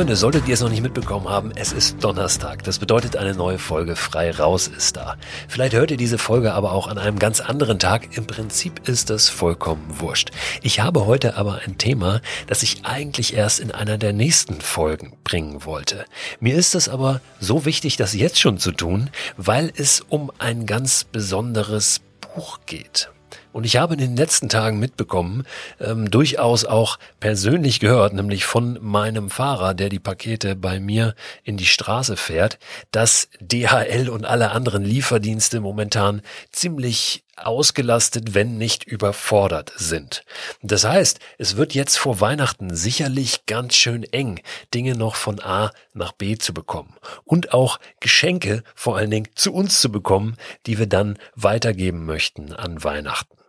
[0.00, 2.64] Freunde, solltet ihr es noch nicht mitbekommen haben, es ist Donnerstag.
[2.64, 5.16] Das bedeutet, eine neue Folge frei raus ist da.
[5.46, 8.16] Vielleicht hört ihr diese Folge aber auch an einem ganz anderen Tag.
[8.16, 10.30] Im Prinzip ist das vollkommen wurscht.
[10.62, 15.18] Ich habe heute aber ein Thema, das ich eigentlich erst in einer der nächsten Folgen
[15.22, 16.06] bringen wollte.
[16.40, 20.64] Mir ist es aber so wichtig, das jetzt schon zu tun, weil es um ein
[20.64, 23.10] ganz besonderes Buch geht.
[23.52, 25.44] Und ich habe in den letzten Tagen mitbekommen,
[25.80, 31.56] ähm, durchaus auch persönlich gehört, nämlich von meinem Fahrer, der die Pakete bei mir in
[31.56, 32.58] die Straße fährt,
[32.92, 40.24] dass DHL und alle anderen Lieferdienste momentan ziemlich ausgelastet, wenn nicht überfordert sind.
[40.62, 44.40] Das heißt, es wird jetzt vor Weihnachten sicherlich ganz schön eng,
[44.74, 49.52] Dinge noch von A nach B zu bekommen und auch Geschenke vor allen Dingen zu
[49.52, 53.39] uns zu bekommen, die wir dann weitergeben möchten an Weihnachten.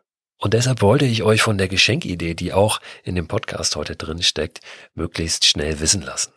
[0.42, 4.24] Und deshalb wollte ich euch von der Geschenkidee, die auch in dem Podcast heute drin
[4.24, 4.60] steckt,
[4.96, 6.34] möglichst schnell wissen lassen.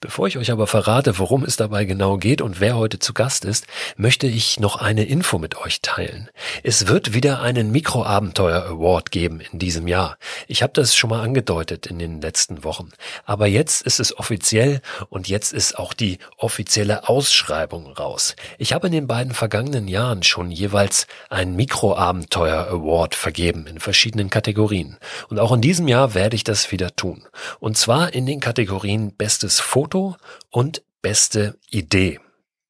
[0.00, 3.46] Bevor ich euch aber verrate, worum es dabei genau geht und wer heute zu Gast
[3.46, 6.28] ist, möchte ich noch eine Info mit euch teilen.
[6.62, 10.18] Es wird wieder einen Mikroabenteuer Award geben in diesem Jahr.
[10.46, 12.90] Ich habe das schon mal angedeutet in den letzten Wochen.
[13.24, 18.36] Aber jetzt ist es offiziell und jetzt ist auch die offizielle Ausschreibung raus.
[18.58, 24.28] Ich habe in den beiden vergangenen Jahren schon jeweils einen Mikroabenteuer Award vergeben in verschiedenen
[24.28, 24.98] Kategorien.
[25.30, 27.24] Und auch in diesem Jahr werde ich das wieder tun.
[27.58, 30.16] Und zwar in den Kategorien Bestes Foto, Foto
[30.50, 32.18] und beste Idee.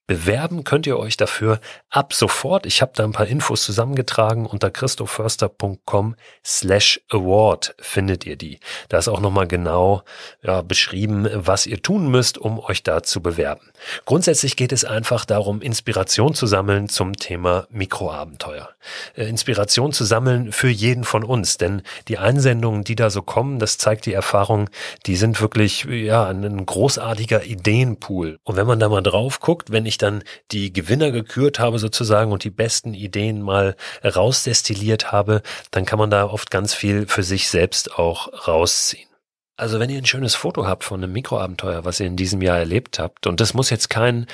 [0.06, 2.66] Bewerben könnt ihr euch dafür ab sofort.
[2.66, 4.44] Ich habe da ein paar Infos zusammengetragen.
[4.44, 8.60] Unter christoförster.com slash award findet ihr die.
[8.90, 10.02] Da ist auch nochmal genau
[10.42, 13.70] ja, beschrieben, was ihr tun müsst, um euch da zu bewerben.
[14.04, 18.68] Grundsätzlich geht es einfach darum, Inspiration zu sammeln zum Thema Mikroabenteuer.
[19.16, 23.58] Äh, Inspiration zu sammeln für jeden von uns, denn die Einsendungen, die da so kommen,
[23.58, 24.68] das zeigt die Erfahrung,
[25.06, 28.38] die sind wirklich ja ein großartiger Ideenpool.
[28.44, 31.78] Und wenn man da mal drauf guckt, wenn ich ich dann die Gewinner gekürt habe
[31.78, 37.06] sozusagen und die besten Ideen mal rausdestilliert habe, dann kann man da oft ganz viel
[37.06, 39.13] für sich selbst auch rausziehen.
[39.56, 42.58] Also wenn ihr ein schönes Foto habt von einem Mikroabenteuer, was ihr in diesem Jahr
[42.58, 44.26] erlebt habt, und das muss jetzt kein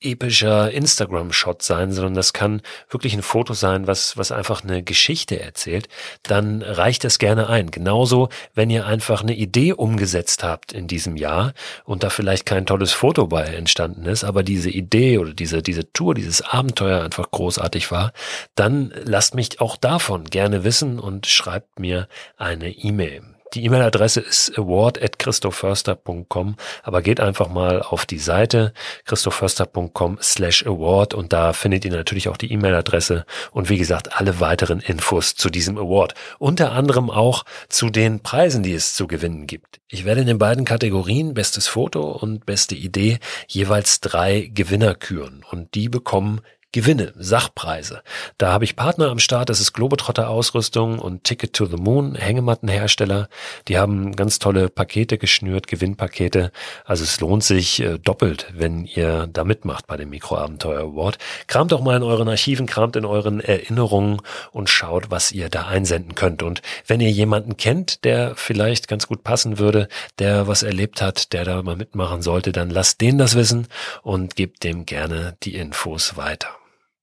[0.00, 2.60] epischer Instagram-Shot sein, sondern das kann
[2.90, 5.88] wirklich ein Foto sein, was, was einfach eine Geschichte erzählt,
[6.22, 7.70] dann reicht das gerne ein.
[7.70, 11.54] Genauso, wenn ihr einfach eine Idee umgesetzt habt in diesem Jahr
[11.84, 15.90] und da vielleicht kein tolles Foto bei entstanden ist, aber diese Idee oder diese, diese
[15.94, 18.12] Tour, dieses Abenteuer einfach großartig war,
[18.54, 23.35] dann lasst mich auch davon gerne wissen und schreibt mir eine E-Mail.
[23.54, 28.72] Die E-Mail-Adresse ist award.christoförster.com, aber geht einfach mal auf die Seite
[29.04, 34.40] christoförster.com slash award und da findet ihr natürlich auch die E-Mail-Adresse und wie gesagt alle
[34.40, 36.14] weiteren Infos zu diesem Award.
[36.38, 39.80] Unter anderem auch zu den Preisen, die es zu gewinnen gibt.
[39.88, 45.44] Ich werde in den beiden Kategorien Bestes Foto und Beste Idee jeweils drei Gewinner küren
[45.48, 46.40] und die bekommen
[46.72, 48.02] Gewinne, Sachpreise.
[48.36, 52.14] Da habe ich Partner am Start, das ist Globetrotter Ausrüstung und Ticket to the Moon,
[52.14, 53.28] Hängemattenhersteller.
[53.68, 56.52] Die haben ganz tolle Pakete geschnürt, Gewinnpakete.
[56.84, 61.16] Also es lohnt sich äh, doppelt, wenn ihr da mitmacht bei dem Mikroabenteuer Award.
[61.46, 64.20] Kramt doch mal in euren Archiven, kramt in euren Erinnerungen
[64.52, 66.42] und schaut, was ihr da einsenden könnt.
[66.42, 69.88] Und wenn ihr jemanden kennt, der vielleicht ganz gut passen würde,
[70.18, 73.66] der was erlebt hat, der da mal mitmachen sollte, dann lasst den das wissen
[74.02, 76.48] und gebt dem gerne die Infos weiter.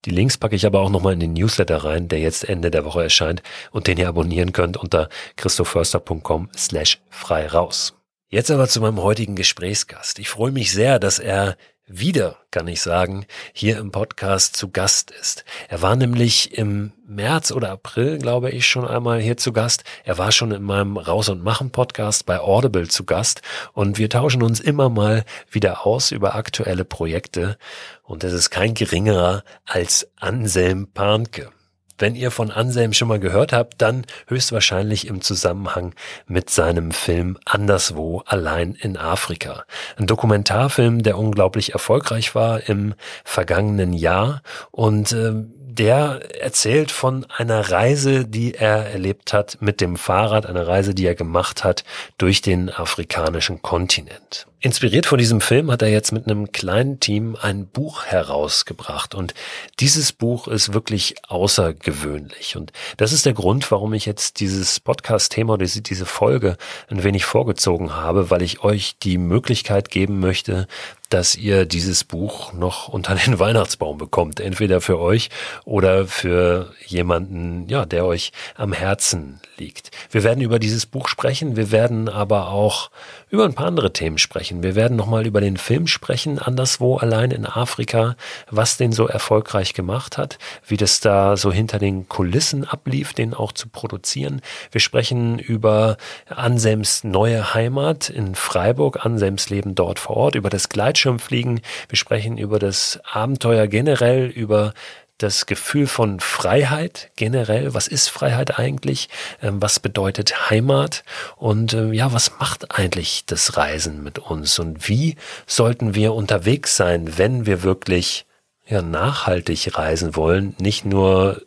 [0.04, 2.84] Die Links packe ich aber auch nochmal in den Newsletter rein, der jetzt Ende der
[2.84, 7.94] Woche erscheint und den ihr abonnieren könnt unter christoförster.com slash frei raus.
[8.28, 10.18] Jetzt aber zu meinem heutigen Gesprächsgast.
[10.18, 11.56] Ich freue mich sehr, dass er
[11.86, 15.44] wieder, kann ich sagen, hier im Podcast zu Gast ist.
[15.68, 19.84] Er war nämlich im März oder April, glaube ich, schon einmal hier zu Gast.
[20.04, 23.42] Er war schon in meinem Raus und Machen Podcast bei Audible zu Gast
[23.74, 27.58] und wir tauschen uns immer mal wieder aus über aktuelle Projekte
[28.02, 31.50] und es ist kein geringerer als Anselm Pahnke.
[31.98, 35.94] Wenn ihr von Anselm schon mal gehört habt, dann höchstwahrscheinlich im Zusammenhang
[36.26, 39.64] mit seinem Film Anderswo allein in Afrika.
[39.96, 42.94] Ein Dokumentarfilm, der unglaublich erfolgreich war im
[43.24, 45.32] vergangenen Jahr und äh,
[45.74, 51.06] der erzählt von einer Reise, die er erlebt hat mit dem Fahrrad, eine Reise, die
[51.06, 51.84] er gemacht hat
[52.16, 54.46] durch den afrikanischen Kontinent.
[54.64, 59.34] Inspiriert von diesem Film hat er jetzt mit einem kleinen Team ein Buch herausgebracht und
[59.78, 65.52] dieses Buch ist wirklich außergewöhnlich und das ist der Grund, warum ich jetzt dieses Podcast-Thema
[65.52, 66.56] oder diese Folge
[66.88, 70.66] ein wenig vorgezogen habe, weil ich euch die Möglichkeit geben möchte,
[71.14, 74.40] dass ihr dieses Buch noch unter den Weihnachtsbaum bekommt.
[74.40, 75.30] Entweder für euch
[75.64, 79.92] oder für jemanden, ja, der euch am Herzen liegt.
[80.10, 81.54] Wir werden über dieses Buch sprechen.
[81.54, 82.90] Wir werden aber auch
[83.34, 84.62] über ein paar andere Themen sprechen.
[84.62, 88.14] Wir werden nochmal über den Film sprechen, anderswo allein in Afrika,
[88.48, 93.34] was den so erfolgreich gemacht hat, wie das da so hinter den Kulissen ablief, den
[93.34, 94.40] auch zu produzieren.
[94.70, 95.96] Wir sprechen über
[96.28, 101.60] Anselms neue Heimat in Freiburg, Anselms Leben dort vor Ort, über das Gleitschirmfliegen.
[101.88, 104.74] Wir sprechen über das Abenteuer generell, über
[105.18, 107.74] das Gefühl von Freiheit generell.
[107.74, 109.08] Was ist Freiheit eigentlich?
[109.42, 111.04] Ähm, was bedeutet Heimat?
[111.36, 114.58] Und äh, ja, was macht eigentlich das Reisen mit uns?
[114.58, 115.16] Und wie
[115.46, 118.26] sollten wir unterwegs sein, wenn wir wirklich
[118.66, 120.54] ja, nachhaltig reisen wollen?
[120.58, 121.42] Nicht nur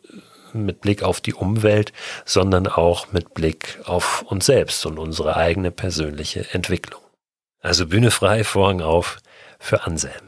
[0.54, 1.92] mit Blick auf die Umwelt,
[2.24, 7.02] sondern auch mit Blick auf uns selbst und unsere eigene persönliche Entwicklung.
[7.60, 9.18] Also Bühne frei, Vorhang auf
[9.58, 10.27] für Anselm.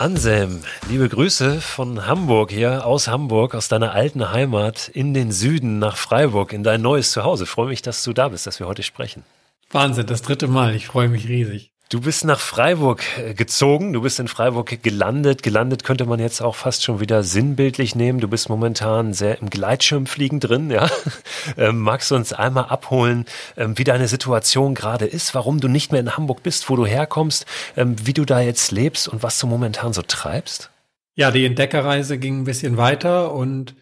[0.00, 5.80] Anselm, liebe Grüße von Hamburg hier, aus Hamburg, aus deiner alten Heimat in den Süden
[5.80, 7.46] nach Freiburg, in dein neues Zuhause.
[7.46, 9.24] Freue mich, dass du da bist, dass wir heute sprechen.
[9.72, 10.76] Wahnsinn, das dritte Mal.
[10.76, 11.72] Ich freue mich riesig.
[11.90, 15.42] Du bist nach Freiburg äh, gezogen, du bist in Freiburg gelandet.
[15.42, 18.20] Gelandet könnte man jetzt auch fast schon wieder sinnbildlich nehmen.
[18.20, 20.90] Du bist momentan sehr im Gleitschirmfliegen drin, ja.
[21.56, 23.24] Ähm, magst du uns einmal abholen,
[23.56, 26.84] ähm, wie deine Situation gerade ist, warum du nicht mehr in Hamburg bist, wo du
[26.84, 27.46] herkommst,
[27.76, 30.70] ähm, wie du da jetzt lebst und was du momentan so treibst?
[31.14, 33.74] Ja, die Entdeckerreise ging ein bisschen weiter und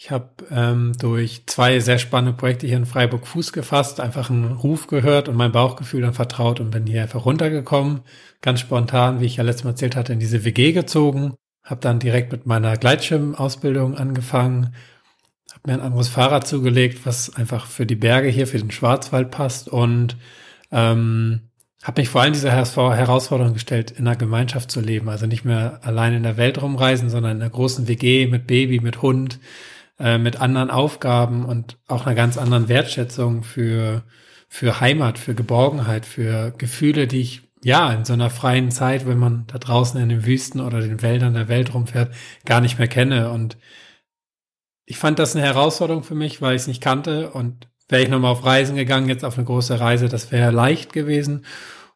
[0.00, 4.52] ich habe ähm, durch zwei sehr spannende Projekte hier in Freiburg Fuß gefasst, einfach einen
[4.52, 8.02] Ruf gehört und mein Bauchgefühl dann vertraut und bin hier einfach runtergekommen.
[8.40, 11.34] Ganz spontan, wie ich ja letztes Mal erzählt hatte, in diese WG gezogen.
[11.64, 14.72] Habe dann direkt mit meiner Gleitschirmausbildung angefangen.
[15.50, 19.32] Habe mir ein anderes Fahrrad zugelegt, was einfach für die Berge hier, für den Schwarzwald
[19.32, 19.68] passt.
[19.68, 20.16] Und
[20.70, 21.40] ähm,
[21.82, 25.08] habe mich vor allem dieser Herausforderung gestellt, in einer Gemeinschaft zu leben.
[25.08, 28.78] Also nicht mehr allein in der Welt rumreisen, sondern in einer großen WG mit Baby,
[28.78, 29.40] mit Hund
[29.98, 34.04] äh, mit anderen Aufgaben und auch einer ganz anderen Wertschätzung für,
[34.48, 39.18] für Heimat, für Geborgenheit, für Gefühle, die ich ja in so einer freien Zeit, wenn
[39.18, 42.14] man da draußen in den Wüsten oder den Wäldern der Welt rumfährt,
[42.44, 43.30] gar nicht mehr kenne.
[43.30, 43.58] Und
[44.84, 47.30] ich fand das eine Herausforderung für mich, weil ich es nicht kannte.
[47.30, 50.92] Und wäre ich nochmal auf Reisen gegangen, jetzt auf eine große Reise, das wäre leicht
[50.92, 51.44] gewesen.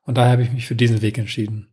[0.05, 1.69] Und daher habe ich mich für diesen Weg entschieden.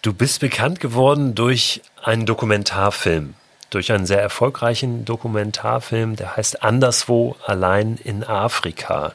[0.00, 3.34] Du bist bekannt geworden durch einen Dokumentarfilm
[3.74, 9.14] durch einen sehr erfolgreichen Dokumentarfilm, der heißt Anderswo allein in Afrika.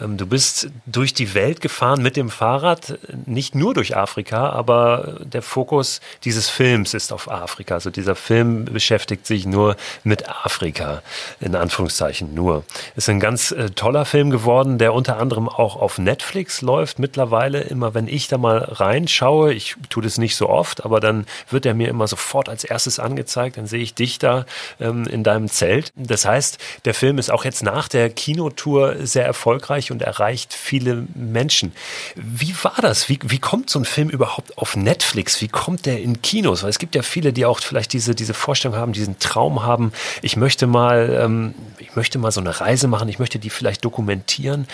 [0.00, 5.20] Ähm, du bist durch die Welt gefahren mit dem Fahrrad, nicht nur durch Afrika, aber
[5.24, 7.74] der Fokus dieses Films ist auf Afrika.
[7.74, 11.02] Also dieser Film beschäftigt sich nur mit Afrika,
[11.40, 12.64] in Anführungszeichen nur.
[12.96, 17.60] Ist ein ganz äh, toller Film geworden, der unter anderem auch auf Netflix läuft mittlerweile.
[17.60, 21.66] Immer wenn ich da mal reinschaue, ich tue das nicht so oft, aber dann wird
[21.66, 23.56] er mir immer sofort als erstes angezeigt.
[23.56, 24.46] Dann sehe ich dich da
[24.80, 25.92] ähm, in deinem Zelt.
[25.94, 31.06] Das heißt, der Film ist auch jetzt nach der Kinotour sehr erfolgreich und erreicht viele
[31.14, 31.72] Menschen.
[32.14, 33.08] Wie war das?
[33.08, 35.40] Wie, wie kommt so ein Film überhaupt auf Netflix?
[35.40, 36.62] Wie kommt der in Kinos?
[36.62, 39.92] Weil es gibt ja viele, die auch vielleicht diese, diese Vorstellung haben, diesen Traum haben,
[40.22, 43.84] ich möchte mal, ähm, ich möchte mal so eine Reise machen, ich möchte die vielleicht
[43.84, 44.66] dokumentieren.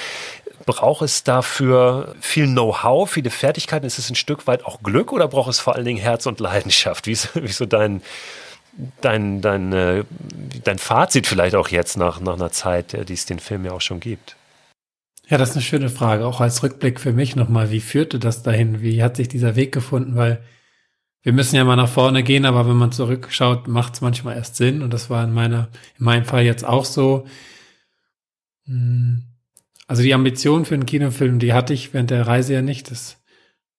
[0.66, 3.86] Braucht es dafür viel Know-how, viele Fertigkeiten?
[3.86, 6.40] Ist es ein Stück weit auch Glück oder braucht es vor allen Dingen Herz und
[6.40, 7.06] Leidenschaft?
[7.06, 8.02] Wie ist, wie so dein,
[9.00, 10.04] dein, dein, äh,
[10.64, 13.80] dein Fazit vielleicht auch jetzt nach, nach einer Zeit, die es den Film ja auch
[13.80, 14.36] schon gibt?
[15.28, 16.26] Ja, das ist eine schöne Frage.
[16.26, 17.70] Auch als Rückblick für mich nochmal.
[17.70, 18.82] Wie führte das dahin?
[18.82, 20.16] Wie hat sich dieser Weg gefunden?
[20.16, 20.42] Weil
[21.22, 24.56] wir müssen ja mal nach vorne gehen, aber wenn man zurückschaut, macht es manchmal erst
[24.56, 24.82] Sinn.
[24.82, 27.26] Und das war in meiner, in meinem Fall jetzt auch so.
[28.66, 29.24] Hm.
[29.86, 32.90] Also die Ambition für einen Kinofilm, die hatte ich während der Reise ja nicht.
[32.90, 33.22] Das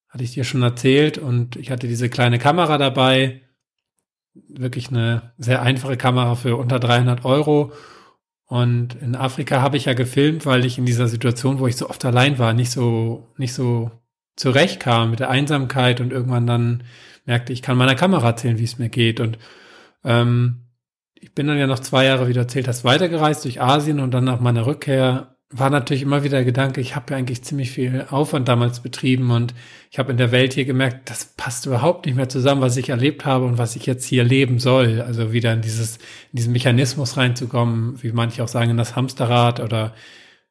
[0.10, 1.20] hatte ich dir schon erzählt.
[1.20, 3.42] Und ich hatte diese kleine Kamera dabei.
[4.34, 7.72] Wirklich eine sehr einfache Kamera für unter 300 Euro
[8.48, 11.90] und in Afrika habe ich ja gefilmt, weil ich in dieser Situation, wo ich so
[11.90, 13.92] oft allein war, nicht so, nicht so
[14.36, 16.84] zurechtkam mit der Einsamkeit und irgendwann dann
[17.26, 19.20] merkte, ich kann meiner Kamera erzählen, wie es mir geht.
[19.20, 19.40] Und
[20.04, 20.68] ähm,
[21.16, 24.12] ich bin dann ja noch zwei Jahre, wie du erzählt hast, weitergereist durch Asien und
[24.12, 27.72] dann nach meiner Rückkehr war natürlich immer wieder der Gedanke, ich habe ja eigentlich ziemlich
[27.72, 29.54] viel Aufwand damals betrieben und
[29.92, 32.90] ich habe in der Welt hier gemerkt, das passt überhaupt nicht mehr zusammen, was ich
[32.90, 35.02] erlebt habe und was ich jetzt hier leben soll.
[35.02, 39.60] Also wieder in dieses, in diesen Mechanismus reinzukommen, wie manche auch sagen, in das Hamsterrad
[39.60, 39.94] oder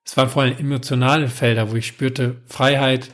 [0.05, 3.11] es waren vor allem emotionale Felder, wo ich spürte, Freiheit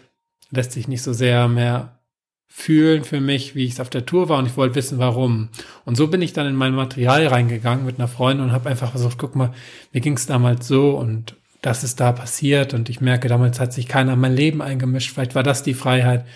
[0.50, 2.00] lässt sich nicht so sehr mehr
[2.46, 5.48] fühlen für mich, wie ich es auf der Tour war und ich wollte wissen, warum.
[5.84, 8.90] Und so bin ich dann in mein Material reingegangen mit einer Freundin und habe einfach
[8.90, 9.54] versucht, guck mal,
[9.92, 13.72] mir ging es damals so und das ist da passiert und ich merke, damals hat
[13.72, 16.26] sich keiner in mein Leben eingemischt, vielleicht war das die Freiheit.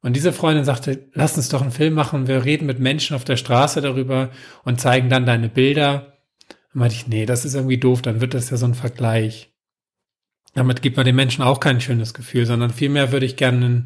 [0.00, 3.24] Und diese Freundin sagte, lass uns doch einen Film machen, wir reden mit Menschen auf
[3.24, 4.30] der Straße darüber
[4.62, 6.18] und zeigen dann deine Bilder.
[6.48, 9.50] Dann meinte ich, nee, das ist irgendwie doof, dann wird das ja so ein Vergleich.
[10.54, 13.84] damit gibt man den Menschen auch kein schönes Gefühl, sondern vielmehr würde ich gerne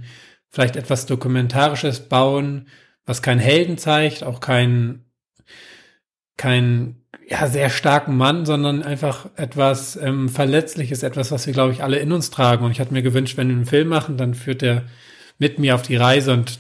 [0.51, 2.69] vielleicht etwas Dokumentarisches bauen,
[3.07, 5.05] was keinen Helden zeigt, auch kein,
[6.39, 6.97] kein
[7.29, 11.99] ja, sehr starken Mann, sondern einfach etwas ähm, Verletzliches, etwas, was wir, glaube ich, alle
[11.99, 12.65] in uns tragen.
[12.65, 14.85] Und ich hatte mir gewünscht, wenn wir einen Film machen, dann führt er
[15.39, 16.59] mit mir auf die Reise und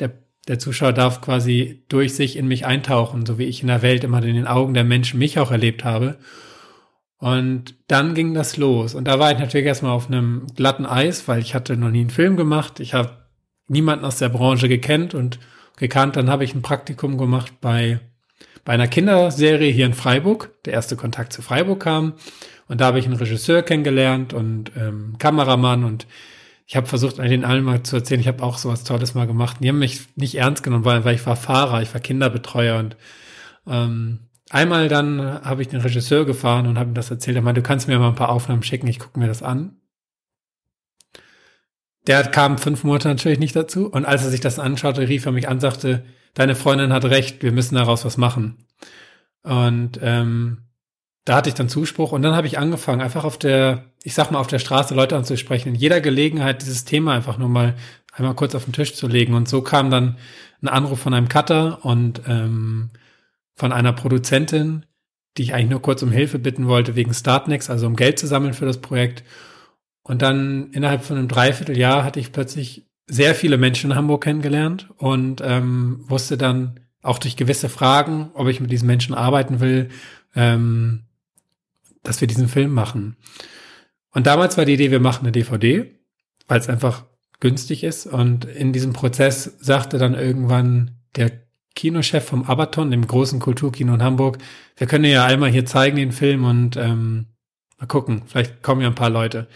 [0.00, 0.10] der,
[0.48, 4.02] der Zuschauer darf quasi durch sich in mich eintauchen, so wie ich in der Welt
[4.02, 6.18] immer in den Augen der Menschen mich auch erlebt habe.
[7.18, 8.96] Und dann ging das los.
[8.96, 12.00] Und da war ich natürlich erstmal auf einem glatten Eis, weil ich hatte noch nie
[12.00, 12.80] einen Film gemacht.
[12.80, 13.28] Ich habe
[13.68, 15.38] niemanden aus der Branche gekannt und
[15.76, 16.16] gekannt.
[16.16, 18.00] Dann habe ich ein Praktikum gemacht bei,
[18.64, 20.50] bei einer Kinderserie hier in Freiburg.
[20.64, 22.14] Der erste Kontakt zu Freiburg kam.
[22.68, 26.06] Und da habe ich einen Regisseur kennengelernt und ähm, Kameramann und
[26.66, 29.58] ich habe versucht, den allen mal zu erzählen, ich habe auch sowas Tolles mal gemacht.
[29.60, 32.96] Die haben mich nicht ernst genommen, weil, weil ich war Fahrer, ich war Kinderbetreuer und
[33.66, 37.36] ähm, einmal dann habe ich den Regisseur gefahren und habe ihm das erzählt.
[37.36, 39.76] Er meinte, du kannst mir mal ein paar Aufnahmen schicken, ich gucke mir das an.
[42.06, 43.88] Der kam fünf Monate natürlich nicht dazu.
[43.88, 46.04] Und als er sich das anschaute, rief er mich an, sagte,
[46.34, 48.66] deine Freundin hat recht, wir müssen daraus was machen.
[49.42, 50.58] Und ähm,
[51.24, 54.30] da hatte ich dann Zuspruch und dann habe ich angefangen, einfach auf der, ich sag
[54.30, 57.74] mal, auf der Straße Leute anzusprechen, in jeder Gelegenheit dieses Thema einfach nur mal
[58.12, 59.34] einmal kurz auf den Tisch zu legen.
[59.34, 60.16] Und so kam dann
[60.62, 62.90] ein Anruf von einem Cutter und ähm,
[63.54, 64.86] von einer Produzentin,
[65.36, 68.26] die ich eigentlich nur kurz um Hilfe bitten wollte wegen Startnext, also um Geld zu
[68.26, 69.22] sammeln für das Projekt.
[70.02, 74.88] Und dann innerhalb von einem Dreivierteljahr hatte ich plötzlich sehr viele Menschen in Hamburg kennengelernt
[74.96, 79.90] und ähm, wusste dann auch durch gewisse Fragen, ob ich mit diesen Menschen arbeiten will,
[80.34, 81.04] ähm,
[82.02, 83.16] dass wir diesen Film machen.
[84.12, 85.90] Und damals war die Idee, wir machen eine DVD,
[86.46, 87.04] weil es einfach
[87.40, 88.06] günstig ist.
[88.06, 91.30] Und in diesem Prozess sagte dann irgendwann der
[91.74, 94.38] Kinochef vom Abaton, dem großen Kulturkino in Hamburg,
[94.76, 97.26] wir können ja einmal hier zeigen den Film und ähm,
[97.78, 99.48] mal gucken, vielleicht kommen ja ein paar Leute.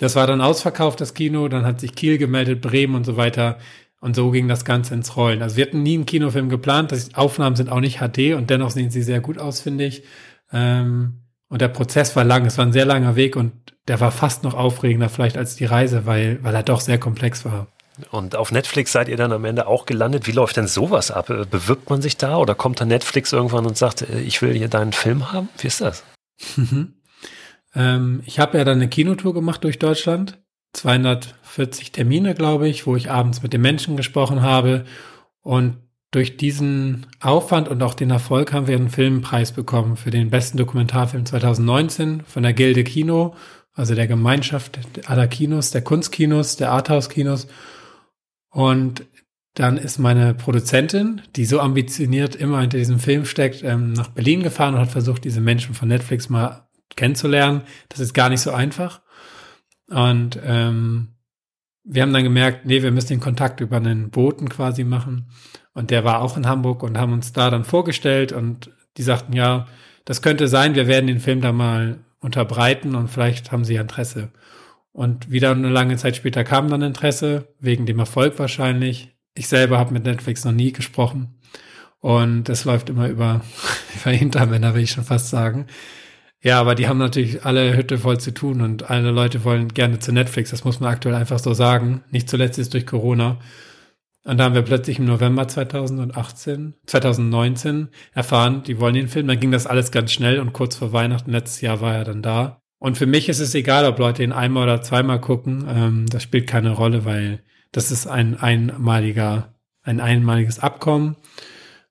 [0.00, 3.58] Das war dann ausverkauft, das Kino, dann hat sich Kiel gemeldet, Bremen und so weiter.
[4.00, 5.42] Und so ging das Ganze ins Rollen.
[5.42, 6.90] Also wir hatten nie einen Kinofilm geplant.
[6.90, 10.02] Die Aufnahmen sind auch nicht HD und dennoch sehen sie sehr gut aus, finde ich.
[10.52, 12.46] Ähm, und der Prozess war lang.
[12.46, 13.52] Es war ein sehr langer Weg und
[13.88, 17.44] der war fast noch aufregender vielleicht als die Reise, weil, weil er doch sehr komplex
[17.44, 17.66] war.
[18.10, 20.26] Und auf Netflix seid ihr dann am Ende auch gelandet.
[20.26, 21.26] Wie läuft denn sowas ab?
[21.26, 24.68] Bewirbt man sich da oder kommt dann Netflix irgendwann und sagt, äh, ich will hier
[24.68, 25.50] deinen Film haben?
[25.58, 26.04] Wie ist das?
[27.74, 30.38] ähm, ich habe ja dann eine Kinotour gemacht durch Deutschland.
[30.72, 34.84] 240 Termine, glaube ich, wo ich abends mit den Menschen gesprochen habe.
[35.42, 35.78] Und
[36.10, 40.58] durch diesen Aufwand und auch den Erfolg haben wir einen Filmpreis bekommen für den besten
[40.58, 43.34] Dokumentarfilm 2019 von der Gilde Kino,
[43.74, 47.46] also der Gemeinschaft aller Kinos, der Kunstkinos, der Arthouse-Kinos.
[48.50, 49.04] Und
[49.54, 54.42] dann ist meine Produzentin, die so ambitioniert immer hinter diesem Film steckt, ähm, nach Berlin
[54.42, 57.62] gefahren und hat versucht, diese Menschen von Netflix mal kennenzulernen.
[57.88, 59.00] Das ist gar nicht so einfach.
[59.88, 61.08] Und ähm,
[61.84, 65.30] wir haben dann gemerkt, nee, wir müssen den Kontakt über einen Boten quasi machen.
[65.72, 69.32] Und der war auch in Hamburg und haben uns da dann vorgestellt und die sagten,
[69.32, 69.66] ja,
[70.04, 74.30] das könnte sein, wir werden den Film da mal unterbreiten und vielleicht haben sie Interesse.
[74.92, 79.16] Und wieder eine lange Zeit später kam dann Interesse, wegen dem Erfolg wahrscheinlich.
[79.34, 81.36] Ich selber habe mit Netflix noch nie gesprochen.
[82.00, 83.42] Und das läuft immer über,
[84.00, 85.66] über Hintermänner, will ich schon fast sagen.
[86.42, 89.98] Ja, aber die haben natürlich alle Hütte voll zu tun und alle Leute wollen gerne
[89.98, 90.50] zu Netflix.
[90.50, 92.02] Das muss man aktuell einfach so sagen.
[92.10, 93.38] Nicht zuletzt ist durch Corona.
[94.24, 99.26] Und da haben wir plötzlich im November 2018, 2019 erfahren, die wollen den Film.
[99.28, 102.22] Dann ging das alles ganz schnell und kurz vor Weihnachten letztes Jahr war er dann
[102.22, 102.60] da.
[102.78, 105.66] Und für mich ist es egal, ob Leute ihn einmal oder zweimal gucken.
[105.68, 107.42] Ähm, das spielt keine Rolle, weil
[107.72, 111.16] das ist ein einmaliger, ein einmaliges Abkommen.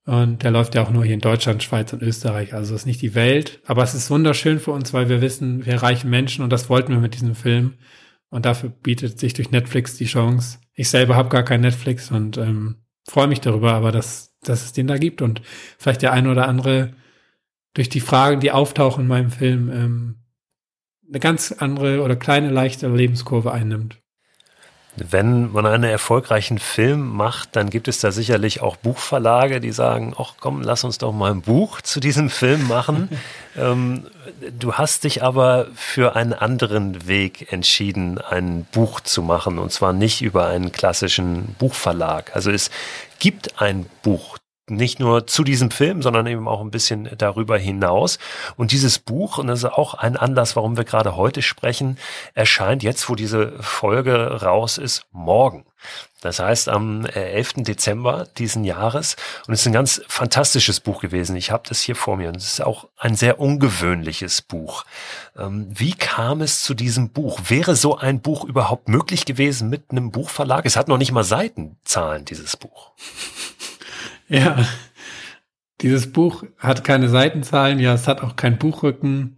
[0.06, 2.54] Und der läuft ja auch nur hier in Deutschland, Schweiz und Österreich.
[2.54, 3.62] Also ist nicht die Welt.
[3.66, 6.94] Aber es ist wunderschön für uns, weil wir wissen, wir erreichen Menschen und das wollten
[6.94, 7.76] wir mit diesem Film.
[8.30, 10.60] Und dafür bietet sich durch Netflix die Chance.
[10.74, 12.78] Ich selber habe gar kein Netflix und ähm,
[13.08, 15.42] freue mich darüber, aber dass, dass es den da gibt und
[15.78, 16.94] vielleicht der eine oder andere
[17.74, 20.16] durch die Fragen, die auftauchen in meinem Film, ähm,
[21.08, 24.02] eine ganz andere oder kleine, leichte Lebenskurve einnimmt.
[24.96, 30.14] Wenn man einen erfolgreichen Film macht, dann gibt es da sicherlich auch Buchverlage, die sagen,
[30.18, 33.10] ach komm, lass uns doch mal ein Buch zu diesem Film machen.
[33.58, 34.08] ähm,
[34.58, 39.94] du hast dich aber für einen anderen Weg entschieden, ein Buch zu machen, und zwar
[39.94, 42.36] nicht über einen klassischen Buchverlag.
[42.36, 42.70] Also es
[43.20, 44.38] gibt ein Buch
[44.70, 48.20] nicht nur zu diesem Film, sondern eben auch ein bisschen darüber hinaus.
[48.56, 51.98] Und dieses Buch, und das ist auch ein Anlass, warum wir gerade heute sprechen,
[52.34, 55.66] erscheint jetzt, wo diese Folge raus ist, morgen.
[56.22, 57.58] Das heißt am 11.
[57.58, 59.16] Äh, Dezember diesen Jahres.
[59.48, 61.36] Und es ist ein ganz fantastisches Buch gewesen.
[61.38, 62.28] Ich habe das hier vor mir.
[62.28, 64.84] Und es ist auch ein sehr ungewöhnliches Buch.
[65.38, 67.40] Ähm, wie kam es zu diesem Buch?
[67.48, 70.66] Wäre so ein Buch überhaupt möglich gewesen mit einem Buchverlag?
[70.66, 72.92] Es hat noch nicht mal Seitenzahlen, dieses Buch.
[74.30, 74.64] Ja,
[75.82, 79.38] dieses Buch hat keine Seitenzahlen, ja, es hat auch keinen Buchrücken,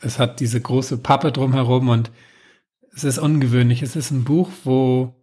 [0.00, 2.10] es hat diese große Pappe drumherum und
[2.94, 3.82] es ist ungewöhnlich.
[3.82, 5.14] Es ist ein Buch, wo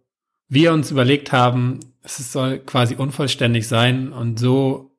[0.48, 4.96] wir uns überlegt haben, es soll quasi unvollständig sein und so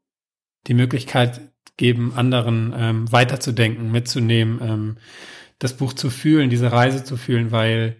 [0.67, 1.41] die Möglichkeit
[1.77, 4.97] geben, anderen ähm, weiterzudenken, mitzunehmen, ähm,
[5.59, 7.95] das Buch zu fühlen, diese Reise zu fühlen, weil,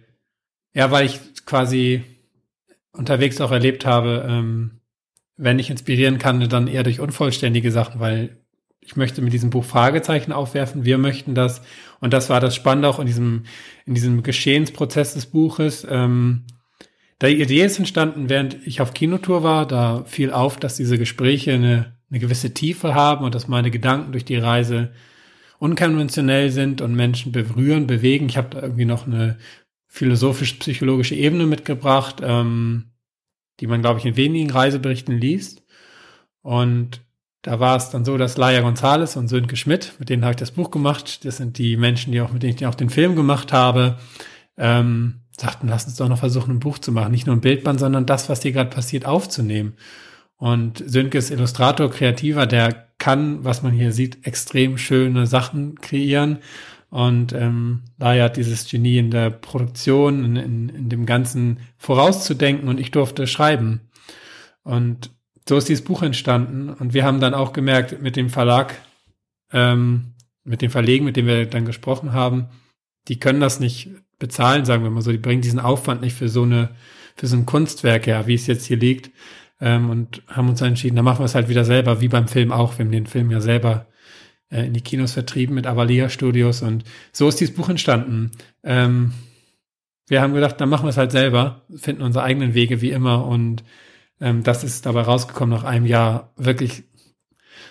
[0.74, 2.04] ja, weil ich quasi
[2.92, 4.79] unterwegs auch erlebt habe, ähm,
[5.40, 8.36] wenn ich inspirieren kann, dann eher durch unvollständige Sachen, weil
[8.80, 10.84] ich möchte mit diesem Buch Fragezeichen aufwerfen.
[10.84, 11.62] Wir möchten das.
[12.00, 13.44] Und das war das Spannende auch in diesem,
[13.86, 15.86] in diesem Geschehensprozess des Buches.
[15.88, 16.44] Ähm,
[17.22, 19.66] die Idee ist entstanden, während ich auf Kinotour war.
[19.66, 24.12] Da fiel auf, dass diese Gespräche eine, eine gewisse Tiefe haben und dass meine Gedanken
[24.12, 24.92] durch die Reise
[25.58, 28.28] unkonventionell sind und Menschen berühren, bewegen.
[28.28, 29.38] Ich habe da irgendwie noch eine
[29.88, 32.16] philosophisch-psychologische Ebene mitgebracht.
[32.22, 32.89] Ähm,
[33.60, 35.62] die man, glaube ich, in wenigen Reiseberichten liest.
[36.42, 37.02] Und
[37.42, 40.38] da war es dann so, dass Laia Gonzales und Sönke Schmidt, mit denen habe ich
[40.38, 43.16] das Buch gemacht, das sind die Menschen, die auch, mit denen ich auch den Film
[43.16, 43.98] gemacht habe,
[44.58, 47.12] ähm, sagten, lass uns doch noch versuchen, ein Buch zu machen.
[47.12, 49.74] Nicht nur ein Bildband, sondern das, was dir gerade passiert, aufzunehmen.
[50.36, 56.38] Und Sönke ist Illustrator, Kreativer, der kann, was man hier sieht, extrem schöne Sachen kreieren.
[56.90, 62.68] Und ähm, Laia hat dieses Genie in der Produktion, in, in, in dem Ganzen vorauszudenken
[62.68, 63.88] und ich durfte schreiben.
[64.64, 65.12] Und
[65.48, 66.68] so ist dieses Buch entstanden.
[66.68, 68.74] Und wir haben dann auch gemerkt, mit dem Verlag,
[69.52, 72.48] ähm, mit dem Verlegen, mit dem wir dann gesprochen haben,
[73.08, 75.12] die können das nicht bezahlen, sagen wir mal so.
[75.12, 76.70] Die bringen diesen Aufwand nicht für so eine,
[77.14, 79.12] für so ein Kunstwerk her, wie es jetzt hier liegt.
[79.60, 82.26] Ähm, und haben uns dann entschieden, da machen wir es halt wieder selber, wie beim
[82.26, 82.78] Film auch.
[82.78, 83.86] Wir haben den Film ja selber
[84.50, 88.32] äh, in die Kinos vertrieben mit Avalia Studios und so ist dieses Buch entstanden.
[88.62, 89.12] Ähm,
[90.08, 93.26] wir haben gedacht, dann machen wir es halt selber, finden unsere eigenen Wege wie immer
[93.26, 93.62] und
[94.20, 96.84] ähm, das ist dabei rausgekommen nach einem Jahr wirklich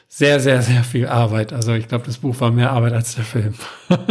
[0.08, 1.54] sehr, sehr, sehr viel Arbeit.
[1.54, 3.54] Also ich glaube, das Buch war mehr Arbeit als der Film.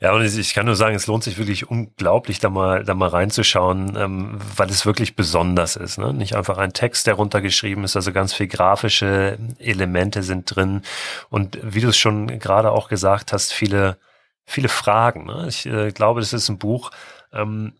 [0.00, 3.08] Ja, und ich kann nur sagen, es lohnt sich wirklich unglaublich, da mal, da mal
[3.08, 5.98] reinzuschauen, ähm, weil es wirklich besonders ist.
[5.98, 6.12] Ne?
[6.12, 10.82] Nicht einfach ein Text, der runtergeschrieben ist, also ganz viel grafische Elemente sind drin.
[11.30, 13.96] Und wie du es schon gerade auch gesagt hast, viele,
[14.44, 15.26] viele Fragen.
[15.26, 15.46] Ne?
[15.48, 16.90] Ich äh, glaube, das ist ein Buch,
[17.32, 17.72] ähm,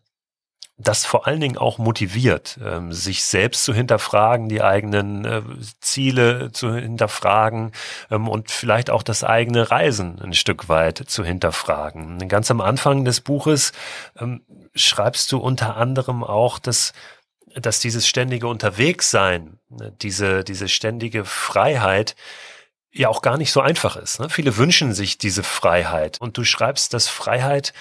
[0.78, 5.42] das vor allen Dingen auch motiviert, ähm, sich selbst zu hinterfragen, die eigenen äh,
[5.80, 7.72] Ziele zu hinterfragen
[8.10, 12.28] ähm, und vielleicht auch das eigene Reisen ein Stück weit zu hinterfragen.
[12.28, 13.72] Ganz am Anfang des Buches
[14.18, 14.42] ähm,
[14.74, 16.92] schreibst du unter anderem auch, dass
[17.58, 22.14] dass dieses ständige Unterwegssein, ne, diese, diese ständige Freiheit,
[22.92, 24.20] ja auch gar nicht so einfach ist.
[24.20, 24.28] Ne?
[24.28, 26.20] Viele wünschen sich diese Freiheit.
[26.20, 27.72] Und du schreibst, dass Freiheit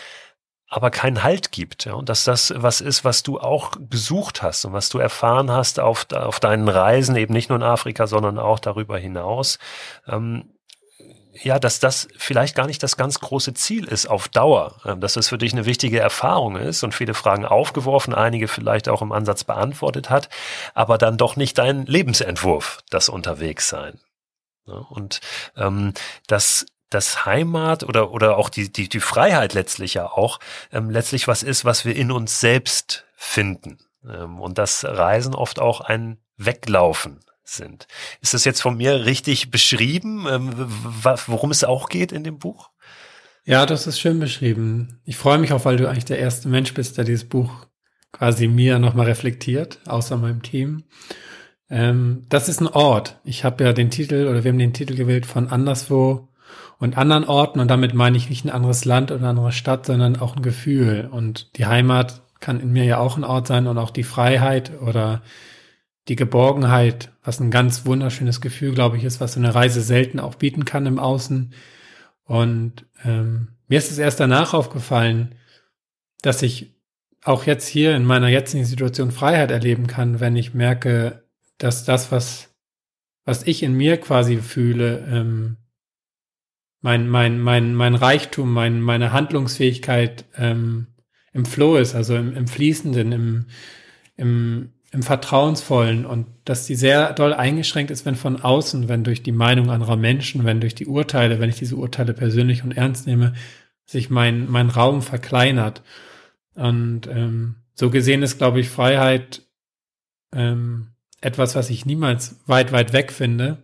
[0.68, 1.86] aber keinen Halt gibt.
[1.86, 1.94] Ja?
[1.94, 5.80] Und dass das was ist, was du auch besucht hast und was du erfahren hast
[5.80, 9.60] auf, auf deinen Reisen, eben nicht nur in Afrika, sondern auch darüber hinaus.
[10.08, 10.52] Ähm,
[11.44, 15.14] ja, dass das vielleicht gar nicht das ganz große Ziel ist auf Dauer, ähm, dass
[15.14, 19.12] das für dich eine wichtige Erfahrung ist und viele Fragen aufgeworfen, einige vielleicht auch im
[19.12, 20.30] Ansatz beantwortet hat,
[20.74, 24.00] aber dann doch nicht dein Lebensentwurf, das Unterwegssein.
[24.66, 25.22] Und
[25.56, 25.94] ähm,
[26.28, 30.40] das dass Heimat oder, oder auch die, die, die Freiheit letztlich ja auch
[30.72, 33.80] ähm, letztlich was ist, was wir in uns selbst finden.
[34.08, 37.88] Ähm, und das Reisen oft auch ein Weglaufen sind.
[38.22, 40.54] Ist das jetzt von mir richtig beschrieben, ähm,
[41.28, 42.70] worum es auch geht in dem Buch?
[43.46, 45.00] Ja, das ist schön beschrieben.
[45.06, 47.68] Ich freue mich auch, weil du eigentlich der erste Mensch bist, der dieses Buch
[48.12, 50.84] quasi mir nochmal reflektiert, außer meinem Team.
[51.70, 53.20] Ähm, das ist ein Ort.
[53.24, 56.30] Ich habe ja den Titel oder wir haben den Titel gewählt von Anderswo
[56.78, 57.60] und anderen Orten.
[57.60, 60.42] Und damit meine ich nicht ein anderes Land oder eine andere Stadt, sondern auch ein
[60.42, 61.08] Gefühl.
[61.12, 64.72] Und die Heimat kann in mir ja auch ein Ort sein und auch die Freiheit
[64.82, 65.22] oder
[66.08, 70.20] die Geborgenheit, was ein ganz wunderschönes Gefühl, glaube ich, ist, was so eine Reise selten
[70.20, 71.54] auch bieten kann im Außen.
[72.26, 75.36] Und ähm, mir ist es erst danach aufgefallen,
[76.22, 76.76] dass ich
[77.24, 81.24] auch jetzt hier in meiner jetzigen Situation Freiheit erleben kann, wenn ich merke,
[81.58, 82.54] dass das, was,
[83.24, 85.58] was ich in mir quasi fühle, ähm,
[86.86, 90.86] mein, mein, mein, mein Reichtum, mein, meine Handlungsfähigkeit ähm,
[91.34, 93.46] im Flow ist, also im, im Fließenden, im,
[94.18, 99.24] im, im Vertrauensvollen und dass die sehr doll eingeschränkt ist, wenn von außen, wenn durch
[99.24, 103.08] die Meinung anderer Menschen, wenn durch die Urteile, wenn ich diese Urteile persönlich und ernst
[103.08, 103.34] nehme,
[103.88, 105.82] sich mein, mein Raum verkleinert.
[106.54, 109.42] Und ähm, so gesehen ist, glaube ich, Freiheit
[110.36, 113.64] ähm, etwas, was ich niemals weit, weit weg finde.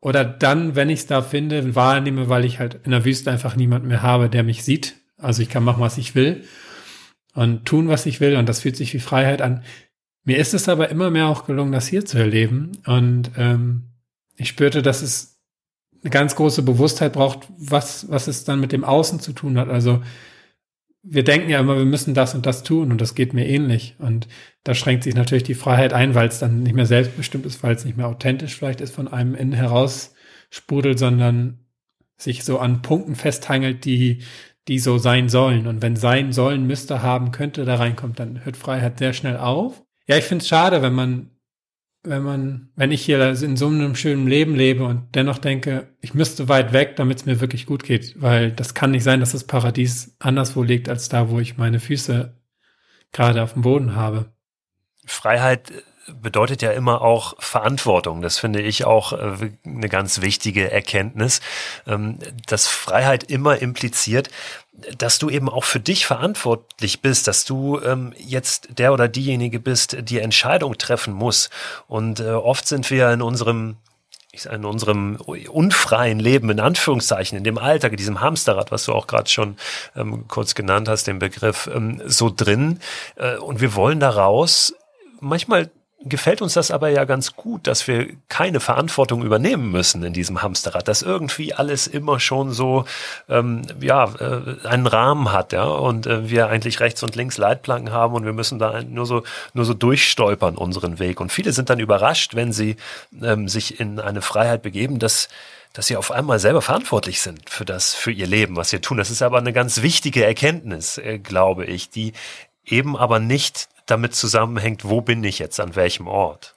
[0.00, 3.54] Oder dann, wenn ich es da finde, wahrnehme, weil ich halt in der Wüste einfach
[3.54, 4.96] niemand mehr habe, der mich sieht.
[5.18, 6.44] Also ich kann machen, was ich will
[7.34, 8.36] und tun, was ich will.
[8.36, 9.62] Und das fühlt sich wie Freiheit an.
[10.24, 12.72] Mir ist es aber immer mehr auch gelungen, das hier zu erleben.
[12.86, 13.90] Und ähm,
[14.36, 15.38] ich spürte, dass es
[16.02, 19.68] eine ganz große Bewusstheit braucht, was, was es dann mit dem Außen zu tun hat.
[19.68, 20.02] Also
[21.02, 23.96] wir denken ja immer, wir müssen das und das tun und das geht mir ähnlich.
[23.98, 24.28] Und
[24.64, 27.74] da schränkt sich natürlich die Freiheit ein, weil es dann nicht mehr selbstbestimmt ist, weil
[27.74, 30.14] es nicht mehr authentisch vielleicht ist, von einem innen heraus
[30.50, 31.60] sprudelt, sondern
[32.16, 34.22] sich so an Punkten festhangelt, die,
[34.68, 35.66] die so sein sollen.
[35.66, 39.82] Und wenn sein sollen, müsste, haben, könnte da reinkommt, dann hört Freiheit sehr schnell auf.
[40.06, 41.30] Ja, ich finde es schade, wenn man,
[42.02, 46.14] wenn man, wenn ich hier in so einem schönen Leben lebe und dennoch denke, ich
[46.14, 49.32] müsste weit weg, damit es mir wirklich gut geht, weil das kann nicht sein, dass
[49.32, 52.34] das Paradies anderswo liegt als da, wo ich meine Füße
[53.12, 54.32] gerade auf dem Boden habe.
[55.04, 55.72] Freiheit
[56.22, 58.22] bedeutet ja immer auch Verantwortung.
[58.22, 61.40] Das finde ich auch äh, eine ganz wichtige Erkenntnis,
[61.86, 64.30] ähm, dass Freiheit immer impliziert,
[64.98, 69.60] dass du eben auch für dich verantwortlich bist, dass du ähm, jetzt der oder diejenige
[69.60, 71.50] bist, die Entscheidung treffen muss.
[71.88, 73.76] Und äh, oft sind wir in unserem
[74.50, 79.08] in unserem unfreien Leben, in Anführungszeichen, in dem Alltag, in diesem Hamsterrad, was du auch
[79.08, 79.56] gerade schon
[79.96, 82.78] ähm, kurz genannt hast, den Begriff, ähm, so drin.
[83.16, 84.72] Äh, und wir wollen daraus
[85.18, 85.70] manchmal
[86.02, 90.42] gefällt uns das aber ja ganz gut, dass wir keine Verantwortung übernehmen müssen in diesem
[90.42, 92.86] Hamsterrad, dass irgendwie alles immer schon so
[93.28, 97.92] ähm, ja äh, einen Rahmen hat, ja, und äh, wir eigentlich rechts und links Leitplanken
[97.92, 101.20] haben und wir müssen da nur so nur so durchstolpern unseren Weg.
[101.20, 102.76] Und viele sind dann überrascht, wenn sie
[103.22, 105.28] ähm, sich in eine Freiheit begeben, dass
[105.72, 108.96] dass sie auf einmal selber verantwortlich sind für das, für ihr Leben, was sie tun.
[108.96, 112.12] Das ist aber eine ganz wichtige Erkenntnis, äh, glaube ich, die
[112.64, 116.54] eben aber nicht damit zusammenhängt, wo bin ich jetzt, an welchem Ort.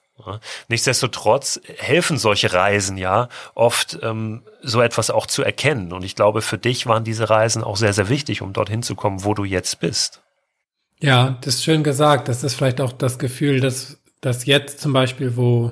[0.67, 5.91] Nichtsdestotrotz helfen solche Reisen ja oft, ähm, so etwas auch zu erkennen.
[5.91, 8.95] Und ich glaube, für dich waren diese Reisen auch sehr, sehr wichtig, um dorthin zu
[8.95, 10.21] kommen, wo du jetzt bist.
[10.99, 12.27] Ja, das ist schön gesagt.
[12.27, 15.71] Das ist vielleicht auch das Gefühl, dass, dass jetzt zum Beispiel, wo,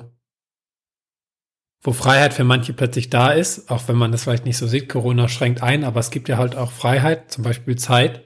[1.80, 4.88] wo Freiheit für manche plötzlich da ist, auch wenn man das vielleicht nicht so sieht,
[4.88, 8.24] Corona schränkt ein, aber es gibt ja halt auch Freiheit, zum Beispiel Zeit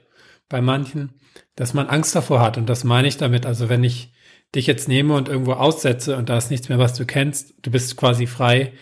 [0.49, 1.13] bei manchen
[1.55, 2.57] dass man Angst davor hat.
[2.57, 3.45] Und das meine ich damit.
[3.45, 4.13] Also wenn ich
[4.55, 7.71] dich jetzt nehme und irgendwo aussetze und da ist nichts mehr, was du kennst, du
[7.71, 8.73] bist quasi frei,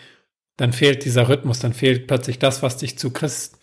[0.56, 3.58] dann fehlt dieser Rhythmus, dann fehlt plötzlich das, was dich zu Christ,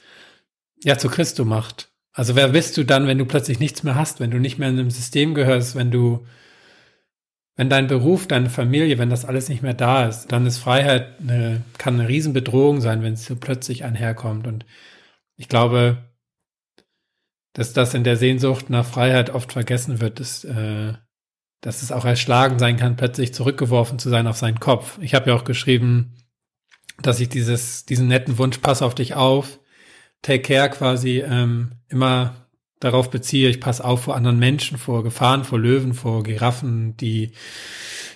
[0.83, 1.89] ja, zu Christo macht.
[2.11, 4.69] Also wer bist du dann, wenn du plötzlich nichts mehr hast, wenn du nicht mehr
[4.69, 6.27] in einem System gehörst, wenn du,
[7.55, 11.19] wenn dein Beruf, deine Familie, wenn das alles nicht mehr da ist, dann ist Freiheit
[11.21, 14.45] eine, kann eine Riesenbedrohung sein, wenn es so plötzlich einherkommt.
[14.45, 14.65] Und
[15.37, 15.97] ich glaube,
[17.53, 20.93] dass das in der Sehnsucht nach Freiheit oft vergessen wird, ist, äh,
[21.61, 24.97] dass es auch erschlagen sein kann, plötzlich zurückgeworfen zu sein auf seinen Kopf.
[25.01, 26.15] Ich habe ja auch geschrieben,
[27.01, 29.59] dass ich dieses, diesen netten Wunsch, pass auf dich auf,
[30.21, 32.47] take care quasi ähm, immer
[32.79, 37.31] darauf beziehe, ich passe auf vor anderen Menschen, vor Gefahren, vor Löwen, vor Giraffen, die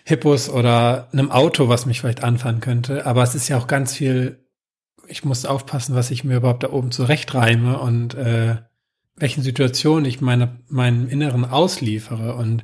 [0.04, 3.06] Hippos oder einem Auto, was mich vielleicht anfangen könnte.
[3.06, 4.45] Aber es ist ja auch ganz viel,
[5.08, 8.58] ich muss aufpassen, was ich mir überhaupt da oben zurechtreime und äh,
[9.17, 12.63] welchen Situationen ich meine, meinem Inneren ausliefere und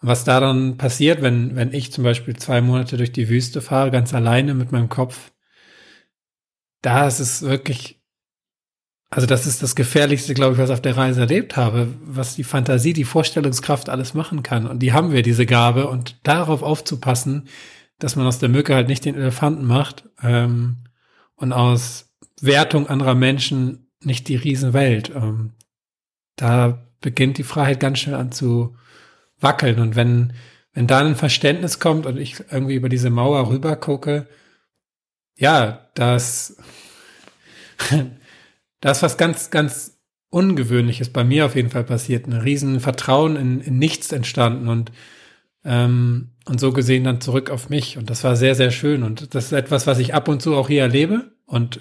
[0.00, 3.92] was da dann passiert, wenn, wenn ich zum Beispiel zwei Monate durch die Wüste fahre,
[3.92, 5.32] ganz alleine mit meinem Kopf,
[6.82, 8.02] da ist es wirklich,
[9.10, 12.34] also das ist das Gefährlichste, glaube ich, was ich auf der Reise erlebt habe, was
[12.34, 14.66] die Fantasie, die Vorstellungskraft alles machen kann.
[14.66, 15.86] Und die haben wir, diese Gabe.
[15.86, 17.46] Und darauf aufzupassen,
[18.00, 20.78] dass man aus der Mücke halt nicht den Elefanten macht ähm,
[21.36, 25.12] und aus Wertung anderer Menschen nicht die Riesenwelt.
[25.14, 25.52] Ähm,
[26.36, 28.76] da beginnt die Freiheit ganz schnell an zu
[29.40, 29.78] wackeln.
[29.78, 30.32] Und wenn,
[30.72, 34.26] wenn da ein Verständnis kommt und ich irgendwie über diese Mauer rüber gucke,
[35.36, 36.56] ja, das,
[38.80, 39.98] das was ganz, ganz
[40.30, 42.26] Ungewöhnliches bei mir auf jeden Fall passiert.
[42.26, 44.90] Ein riesen Vertrauen in, in nichts entstanden und,
[45.62, 47.98] ähm, und so gesehen dann zurück auf mich.
[47.98, 49.02] Und das war sehr, sehr schön.
[49.02, 51.80] Und das ist etwas, was ich ab und zu auch hier erlebe und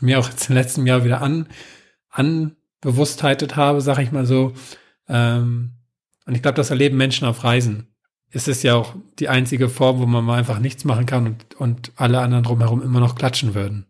[0.00, 1.46] mir auch jetzt im letzten Jahr wieder an,
[2.10, 4.52] an Bewusstheitet habe, sag ich mal so.
[5.08, 5.72] Ähm,
[6.26, 7.88] und ich glaube, das erleben Menschen auf Reisen.
[8.30, 11.54] Es ist ja auch die einzige Form, wo man mal einfach nichts machen kann und,
[11.54, 13.86] und alle anderen drumherum immer noch klatschen würden.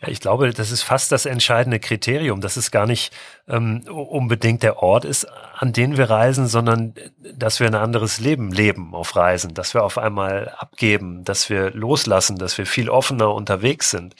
[0.00, 3.12] Ja, ich glaube, das ist fast das entscheidende Kriterium, dass es gar nicht
[3.48, 6.94] ähm, unbedingt der Ort ist, an den wir reisen, sondern
[7.34, 11.72] dass wir ein anderes Leben leben auf Reisen, dass wir auf einmal abgeben, dass wir
[11.72, 14.14] loslassen, dass wir viel offener unterwegs sind.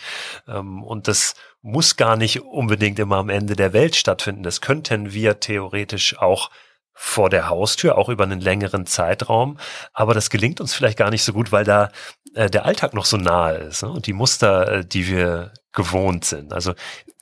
[0.49, 1.35] Ähm, und das
[1.69, 4.43] muss gar nicht unbedingt immer am Ende der Welt stattfinden.
[4.43, 6.51] Das könnten wir theoretisch auch
[6.95, 9.59] vor der Haustür, auch über einen längeren Zeitraum.
[9.93, 11.91] Aber das gelingt uns vielleicht gar nicht so gut, weil da
[12.35, 13.91] äh, der Alltag noch so nahe ist ne?
[13.91, 16.53] und die Muster, äh, die wir gewohnt sind.
[16.53, 16.75] Also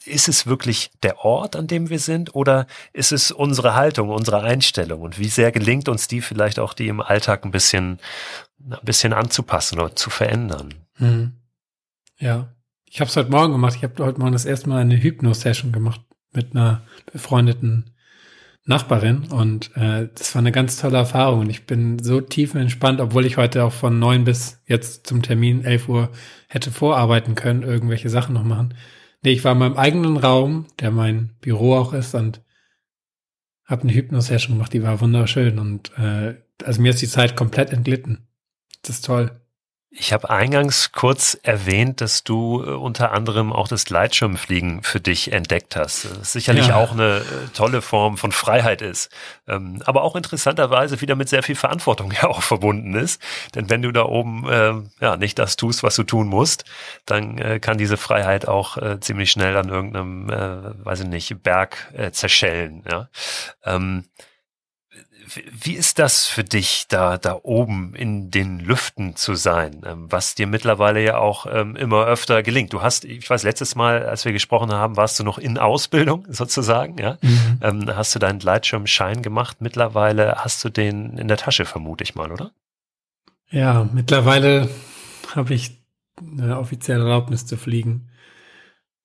[0.06, 4.42] ist es wirklich der Ort, an dem wir sind oder ist es unsere Haltung, unsere
[4.42, 7.98] Einstellung und wie sehr gelingt uns die vielleicht auch die im Alltag ein bisschen,
[8.64, 10.72] ein bisschen anzupassen oder zu verändern?
[10.94, 11.32] Hm.
[12.18, 12.48] Ja,
[12.96, 13.74] ich habe es heute Morgen gemacht.
[13.76, 16.00] Ich habe heute Morgen das erste Mal eine Hypno-Session gemacht
[16.32, 17.90] mit einer befreundeten
[18.64, 23.02] Nachbarin und äh, das war eine ganz tolle Erfahrung und ich bin so tief entspannt,
[23.02, 26.10] obwohl ich heute auch von neun bis jetzt zum Termin elf Uhr
[26.48, 28.72] hätte vorarbeiten können, irgendwelche Sachen noch machen.
[29.20, 32.40] Nee, ich war in meinem eigenen Raum, der mein Büro auch ist und
[33.66, 37.74] habe eine Hypno-Session gemacht, die war wunderschön und äh, also mir ist die Zeit komplett
[37.74, 38.26] entglitten.
[38.80, 39.38] Das ist toll.
[39.90, 45.32] Ich habe eingangs kurz erwähnt, dass du äh, unter anderem auch das Gleitschirmfliegen für dich
[45.32, 46.06] entdeckt hast.
[46.18, 46.76] Das sicherlich ja.
[46.76, 47.22] auch eine äh,
[47.54, 49.10] tolle Form von Freiheit ist,
[49.46, 53.22] ähm, aber auch interessanterweise wieder mit sehr viel Verantwortung ja auch verbunden ist.
[53.54, 56.64] Denn wenn du da oben äh, ja nicht das tust, was du tun musst,
[57.06, 61.42] dann äh, kann diese Freiheit auch äh, ziemlich schnell an irgendeinem, äh, weiß ich nicht,
[61.42, 62.82] Berg äh, zerschellen.
[62.90, 63.08] Ja.
[63.64, 64.04] Ähm,
[65.34, 70.34] wie ist das für dich, da, da oben in den Lüften zu sein, ähm, was
[70.34, 72.72] dir mittlerweile ja auch ähm, immer öfter gelingt?
[72.72, 76.26] Du hast, ich weiß, letztes Mal, als wir gesprochen haben, warst du noch in Ausbildung
[76.30, 77.18] sozusagen, ja?
[77.22, 77.60] Mhm.
[77.62, 79.58] Ähm, hast du deinen Gleitschirmschein gemacht?
[79.60, 82.52] Mittlerweile hast du den in der Tasche, vermute ich mal, oder?
[83.50, 84.68] Ja, mittlerweile
[85.34, 85.78] habe ich
[86.20, 88.08] eine offizielle Erlaubnis zu fliegen.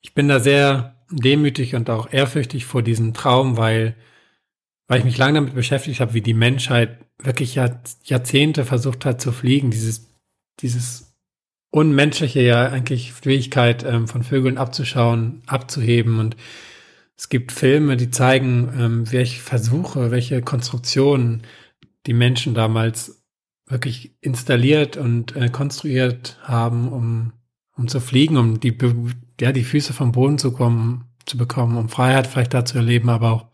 [0.02, 3.96] Ich bin da sehr demütig und auch ehrfürchtig vor diesem Traum, weil
[4.92, 9.32] weil ich mich lange damit beschäftigt habe, wie die Menschheit wirklich Jahrzehnte versucht hat zu
[9.32, 10.10] fliegen, dieses,
[10.60, 11.16] dieses
[11.70, 16.20] unmenschliche ja eigentlich Fähigkeit ähm, von Vögeln abzuschauen, abzuheben.
[16.20, 16.36] Und
[17.16, 21.44] es gibt Filme, die zeigen, ähm, welche Versuche, welche Konstruktionen
[22.06, 23.24] die Menschen damals
[23.70, 27.32] wirklich installiert und äh, konstruiert haben, um,
[27.78, 28.78] um zu fliegen, um die,
[29.40, 33.08] ja, die Füße vom Boden zu kommen, zu bekommen, um Freiheit vielleicht da zu erleben,
[33.08, 33.51] aber auch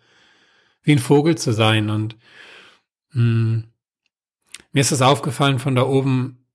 [0.87, 1.89] wie ein Vogel zu sein.
[1.89, 2.15] Und
[3.11, 3.63] mh, hm,
[4.71, 6.45] mir ist das aufgefallen von da oben.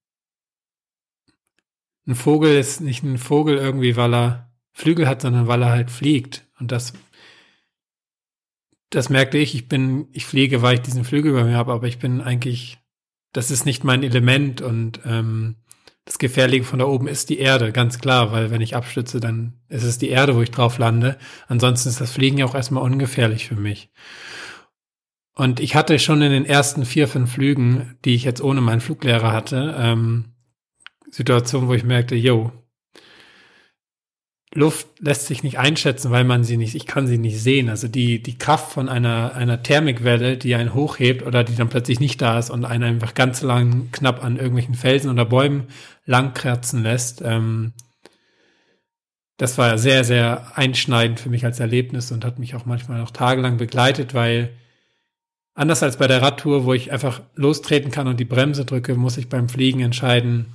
[2.06, 5.90] Ein Vogel ist nicht ein Vogel irgendwie, weil er Flügel hat, sondern weil er halt
[5.90, 6.46] fliegt.
[6.58, 6.94] Und das,
[8.88, 9.54] das merkte ich.
[9.54, 12.78] Ich bin, ich fliege, weil ich diesen Flügel bei mir habe, aber ich bin eigentlich,
[13.32, 15.56] das ist nicht mein Element und ähm,
[16.04, 19.54] das Gefährliche von da oben ist die Erde, ganz klar, weil wenn ich abstütze, dann
[19.68, 21.16] ist es die Erde, wo ich drauf lande.
[21.46, 23.90] Ansonsten ist das Fliegen ja auch erstmal ungefährlich für mich.
[25.34, 28.80] Und ich hatte schon in den ersten vier, fünf Flügen, die ich jetzt ohne meinen
[28.80, 30.34] Fluglehrer hatte, ähm,
[31.10, 32.52] Situationen, wo ich merkte, yo,
[34.54, 37.70] Luft lässt sich nicht einschätzen, weil man sie nicht, ich kann sie nicht sehen.
[37.70, 42.00] Also die, die Kraft von einer, einer Thermikwelle, die einen hochhebt oder die dann plötzlich
[42.00, 45.68] nicht da ist und einen einfach ganz lang knapp an irgendwelchen Felsen oder Bäumen
[46.04, 47.72] langkratzen lässt, ähm,
[49.38, 53.10] das war sehr, sehr einschneidend für mich als Erlebnis und hat mich auch manchmal noch
[53.10, 54.50] tagelang begleitet, weil
[55.54, 59.16] anders als bei der Radtour, wo ich einfach lostreten kann und die Bremse drücke, muss
[59.16, 60.46] ich beim Fliegen entscheiden,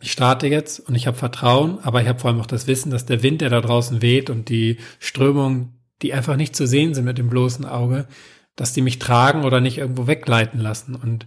[0.00, 2.90] ich starte jetzt und ich habe Vertrauen, aber ich habe vor allem auch das Wissen,
[2.90, 6.94] dass der Wind, der da draußen weht und die Strömungen, die einfach nicht zu sehen
[6.94, 8.06] sind mit dem bloßen Auge,
[8.54, 10.94] dass die mich tragen oder nicht irgendwo wegleiten lassen.
[10.94, 11.26] Und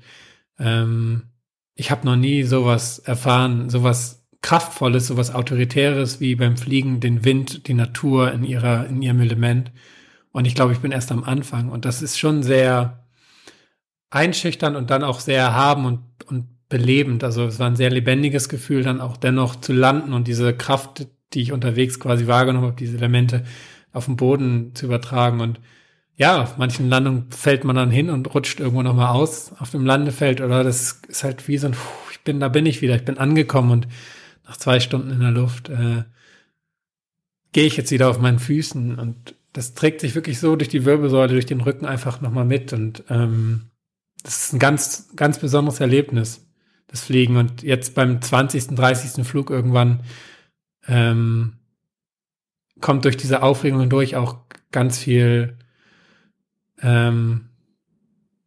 [0.60, 1.24] ähm,
[1.74, 7.68] ich habe noch nie sowas erfahren, sowas kraftvolles, sowas autoritäres wie beim Fliegen den Wind,
[7.68, 9.72] die Natur in ihrer in ihrem Element.
[10.32, 11.70] Und ich glaube, ich bin erst am Anfang.
[11.70, 13.08] Und das ist schon sehr
[14.12, 17.24] einschüchtern und dann auch sehr erhaben und, und belebend.
[17.24, 21.08] Also es war ein sehr lebendiges Gefühl, dann auch dennoch zu landen und diese Kraft,
[21.34, 23.44] die ich unterwegs quasi wahrgenommen habe, diese Elemente
[23.92, 25.42] auf dem Boden zu übertragen.
[25.42, 25.60] Und
[26.16, 29.86] ja, auf manchen Landungen fällt man dann hin und rutscht irgendwo nochmal aus auf dem
[29.86, 30.42] Landefeld.
[30.42, 31.76] Oder das ist halt wie so ein,
[32.12, 33.88] ich bin, da bin ich wieder, ich bin angekommen und
[34.48, 36.04] nach zwei Stunden in der Luft äh,
[37.52, 40.86] gehe ich jetzt wieder auf meinen Füßen und das trägt sich wirklich so durch die
[40.86, 42.72] Wirbelsäule, durch den Rücken einfach nochmal mit.
[42.72, 43.72] Und ähm,
[44.24, 46.49] das ist ein ganz, ganz besonderes Erlebnis
[46.90, 47.38] das Fliegen.
[47.38, 49.26] Und jetzt beim 20., 30.
[49.26, 50.02] Flug irgendwann
[50.88, 51.54] ähm,
[52.82, 54.38] kommt durch diese Aufregung hindurch auch
[54.72, 55.58] ganz viel
[56.82, 57.50] ähm,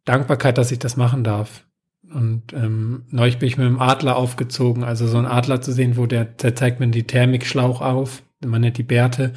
[0.05, 1.65] Dankbarkeit, dass ich das machen darf.
[2.13, 5.97] Und ähm, neulich bin ich mit einem Adler aufgezogen, also so ein Adler zu sehen,
[5.97, 9.33] wo der, der zeigt mir die Thermikschlauch auf, man nennt die Bärte.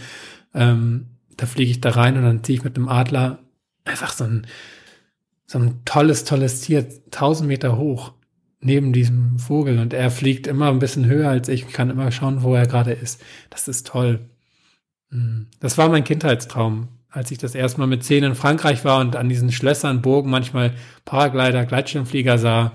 [0.52, 3.38] Ähm, da fliege ich da rein und dann ziehe ich mit einem Adler
[3.84, 4.46] einfach so ein,
[5.46, 8.12] so ein tolles, tolles Tier, tausend Meter hoch
[8.60, 12.42] neben diesem Vogel und er fliegt immer ein bisschen höher als ich, kann immer schauen,
[12.42, 13.22] wo er gerade ist.
[13.50, 14.20] Das ist toll.
[15.10, 15.48] Hm.
[15.60, 19.16] Das war mein Kindheitstraum, als ich das erste Mal mit zehn in Frankreich war und
[19.16, 22.72] an diesen Schlössern, Burgen manchmal Paraglider, Gleitschirmflieger sah,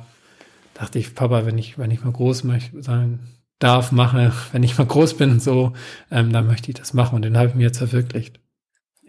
[0.73, 2.43] dachte ich, Papa, wenn ich, wenn ich mal groß
[2.79, 3.19] sein
[3.59, 5.73] darf, mache, wenn ich mal groß bin, so,
[6.09, 8.39] ähm, dann möchte ich das machen und den habe ich mir jetzt verwirklicht.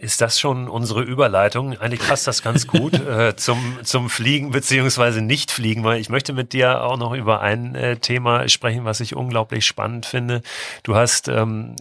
[0.02, 1.78] Ist das schon unsere Überleitung?
[1.78, 6.52] Eigentlich passt das ganz gut äh, zum, zum Fliegen beziehungsweise Nicht-Fliegen, weil ich möchte mit
[6.52, 10.42] dir auch noch über ein äh, Thema sprechen, was ich unglaublich spannend finde.
[10.82, 11.76] Du hast, ähm,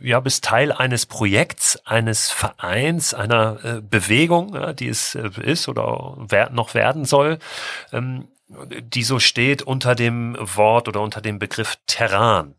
[0.00, 5.68] ja, bist Teil eines Projekts, eines Vereins, einer äh, Bewegung, ja, die es äh, ist
[5.68, 7.40] oder wer noch werden soll.
[7.92, 8.28] Ähm,
[8.80, 12.54] die so steht unter dem Wort oder unter dem Begriff Terran.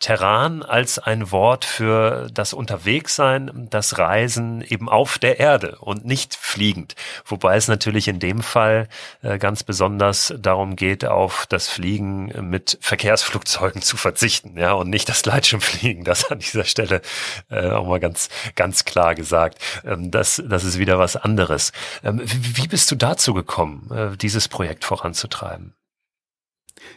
[0.00, 6.34] Terran als ein Wort für das Unterwegssein, das Reisen eben auf der Erde und nicht
[6.34, 6.94] fliegend.
[7.24, 8.88] Wobei es natürlich in dem Fall
[9.22, 15.08] äh, ganz besonders darum geht, auf das Fliegen mit Verkehrsflugzeugen zu verzichten, ja, und nicht
[15.08, 16.04] das Gleitschirmfliegen.
[16.04, 17.00] Das an dieser Stelle
[17.50, 19.58] äh, auch mal ganz, ganz klar gesagt.
[19.84, 21.72] Ähm, das, das ist wieder was anderes.
[22.02, 25.74] Ähm, wie, bist du dazu gekommen, äh, dieses Projekt voranzutreiben?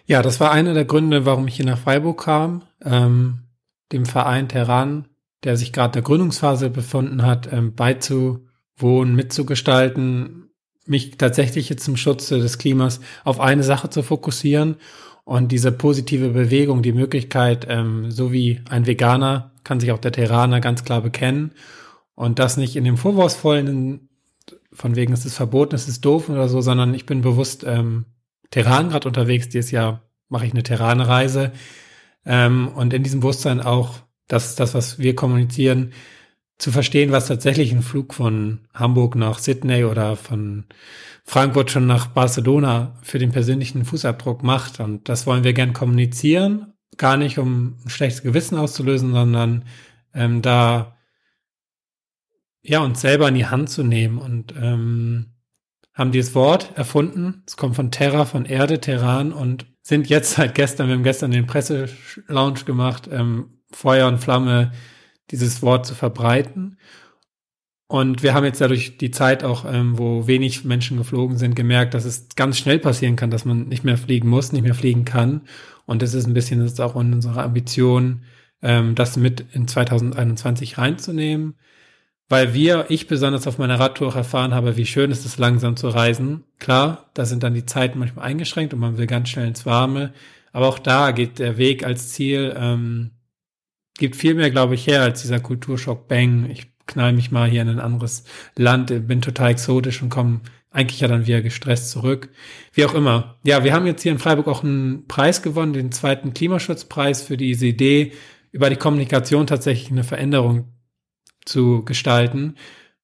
[0.05, 3.45] Ja, das war einer der Gründe, warum ich hier nach Freiburg kam, ähm,
[3.91, 5.07] dem Verein Terran,
[5.43, 10.49] der sich gerade der Gründungsphase befunden hat, ähm, beizuwohnen, mitzugestalten,
[10.85, 14.75] mich tatsächlich jetzt zum Schutze des Klimas auf eine Sache zu fokussieren
[15.23, 20.11] und diese positive Bewegung, die Möglichkeit, ähm, so wie ein Veganer kann sich auch der
[20.11, 21.51] Terraner ganz klar bekennen
[22.13, 24.09] und das nicht in dem vorwurfsvollen,
[24.71, 28.05] von wegen es ist verboten, es ist doof oder so, sondern ich bin bewusst ähm,
[28.51, 29.49] Terran gerade unterwegs.
[29.49, 31.51] Dieses Jahr mache ich eine Terranreise.
[32.25, 35.93] Ähm, und in diesem Bewusstsein auch, dass das, was wir kommunizieren,
[36.57, 40.65] zu verstehen, was tatsächlich ein Flug von Hamburg nach Sydney oder von
[41.25, 44.79] Frankfurt schon nach Barcelona für den persönlichen Fußabdruck macht.
[44.79, 46.73] Und das wollen wir gern kommunizieren.
[46.97, 49.65] Gar nicht, um ein schlechtes Gewissen auszulösen, sondern
[50.13, 50.95] ähm, da
[52.61, 55.34] ja uns selber in die Hand zu nehmen und ähm,
[55.95, 57.41] haben dieses Wort erfunden.
[57.47, 61.31] Es kommt von Terra, von Erde, Terran und sind jetzt seit gestern, wir haben gestern
[61.31, 64.71] den Presselaunch gemacht, ähm, Feuer und Flamme,
[65.31, 66.77] dieses Wort zu verbreiten.
[67.87, 71.93] Und wir haben jetzt dadurch die Zeit auch, ähm, wo wenig Menschen geflogen sind, gemerkt,
[71.93, 75.05] dass es ganz schnell passieren kann, dass man nicht mehr fliegen muss, nicht mehr fliegen
[75.05, 75.41] kann.
[75.85, 78.23] Und das ist ein bisschen das ist auch in unserer Ambition,
[78.61, 81.55] ähm, das mit in 2021 reinzunehmen
[82.27, 85.75] weil wir, ich besonders auf meiner Radtour auch erfahren habe, wie schön es ist, langsam
[85.75, 86.43] zu reisen.
[86.59, 90.13] Klar, da sind dann die Zeiten manchmal eingeschränkt und man will ganz schnell ins Warme.
[90.51, 93.11] Aber auch da geht der Weg als Ziel, ähm,
[93.97, 96.49] gibt viel mehr, glaube ich, her als dieser Kulturschock Bang.
[96.49, 98.23] Ich knall mich mal hier in ein anderes
[98.55, 102.29] Land, bin total exotisch und komme eigentlich ja dann wieder gestresst zurück.
[102.73, 103.37] Wie auch immer.
[103.43, 107.37] Ja, wir haben jetzt hier in Freiburg auch einen Preis gewonnen, den zweiten Klimaschutzpreis für
[107.37, 108.13] diese Idee,
[108.51, 110.74] über die Kommunikation tatsächlich eine Veränderung
[111.45, 112.55] zu gestalten,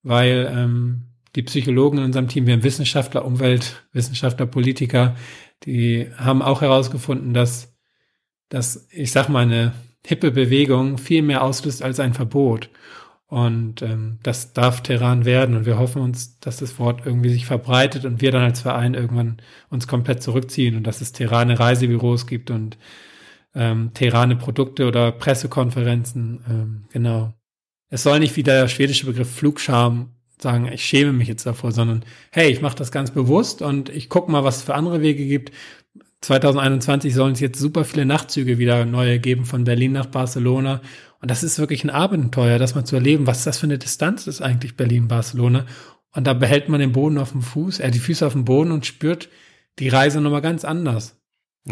[0.04, 5.16] weil ähm, die Psychologen in unserem Team, wir haben Wissenschaftler, Umweltwissenschaftler, Politiker,
[5.64, 7.74] die haben auch herausgefunden, dass,
[8.50, 9.74] dass ich sag mal, eine
[10.06, 12.70] hippe Bewegung viel mehr auslöst als ein Verbot.
[13.28, 15.56] Und ähm, das darf Terran werden.
[15.56, 18.94] Und wir hoffen uns, dass das Wort irgendwie sich verbreitet und wir dann als Verein
[18.94, 19.38] irgendwann
[19.70, 22.78] uns komplett zurückziehen und dass es Terrane Reisebüros gibt und
[23.56, 26.44] ähm, Terrane Produkte oder Pressekonferenzen.
[26.50, 27.34] Ähm, genau.
[27.92, 32.04] Es soll nicht wie der schwedische Begriff Flugscham sagen, ich schäme mich jetzt davor, sondern
[32.32, 35.26] hey, ich mache das ganz bewusst und ich gucke mal, was es für andere Wege
[35.28, 35.52] gibt.
[36.22, 40.82] 2021 sollen es jetzt super viele Nachtzüge wieder neue geben von Berlin nach Barcelona.
[41.20, 44.26] Und das ist wirklich ein Abenteuer, das mal zu erleben, was das für eine Distanz
[44.26, 45.66] ist eigentlich Berlin-Barcelona.
[46.14, 48.72] Und da behält man den Boden auf dem Fuß, äh, die Füße auf dem Boden
[48.72, 49.30] und spürt
[49.80, 51.21] die Reise nochmal ganz anders.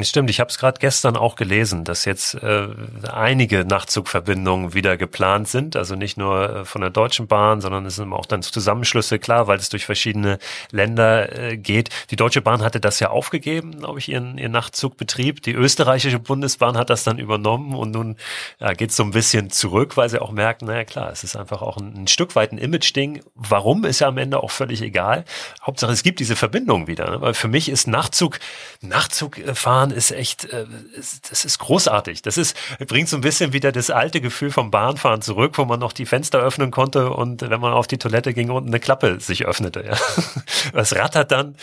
[0.01, 2.67] Stimmt, ich habe es gerade gestern auch gelesen, dass jetzt äh,
[3.11, 5.75] einige Nachtzugverbindungen wieder geplant sind.
[5.75, 9.47] Also nicht nur äh, von der Deutschen Bahn, sondern es sind auch dann Zusammenschlüsse, klar,
[9.47, 10.37] weil es durch verschiedene
[10.69, 11.89] Länder äh, geht.
[12.11, 15.41] Die Deutsche Bahn hatte das ja aufgegeben, glaube ich, ihren, ihren Nachtzugbetrieb.
[15.41, 18.15] Die österreichische Bundesbahn hat das dann übernommen und nun
[18.59, 21.35] ja, geht es so ein bisschen zurück, weil sie auch merken, naja klar, es ist
[21.35, 23.23] einfach auch ein, ein Stück weit ein Image-Ding.
[23.33, 25.25] Warum ist ja am Ende auch völlig egal.
[25.63, 27.09] Hauptsache, es gibt diese Verbindung wieder.
[27.09, 27.21] Ne?
[27.21, 28.37] Weil für mich ist Nachtzug,
[28.81, 30.65] Nachtzug fahren Bahn ist echt, äh,
[31.29, 32.21] das ist großartig.
[32.21, 32.57] Das ist,
[32.87, 36.05] bringt so ein bisschen wieder das alte Gefühl vom Bahnfahren zurück, wo man noch die
[36.05, 39.85] Fenster öffnen konnte und wenn man auf die Toilette ging, unten eine Klappe sich öffnete.
[39.85, 39.97] Ja.
[40.73, 41.55] Es rattert dann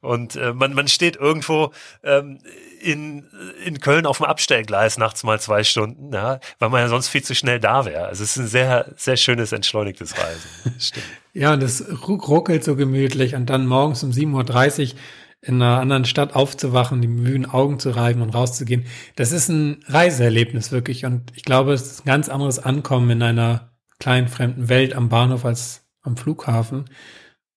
[0.00, 2.40] und äh, man, man steht irgendwo ähm,
[2.80, 3.24] in,
[3.64, 7.22] in Köln auf dem Abstellgleis nachts mal zwei Stunden, ja, weil man ja sonst viel
[7.22, 8.06] zu schnell da wäre.
[8.06, 10.74] Also es ist ein sehr, sehr schönes, entschleunigtes Reisen.
[10.80, 11.06] Stimmt.
[11.32, 14.98] Ja, und es ruckelt so gemütlich und dann morgens um 7.30 Uhr
[15.42, 18.84] in einer anderen Stadt aufzuwachen, die müden Augen zu reiben und rauszugehen.
[19.16, 21.06] Das ist ein Reiseerlebnis wirklich.
[21.06, 25.08] Und ich glaube, es ist ein ganz anderes Ankommen in einer kleinen fremden Welt am
[25.08, 26.84] Bahnhof als am Flughafen.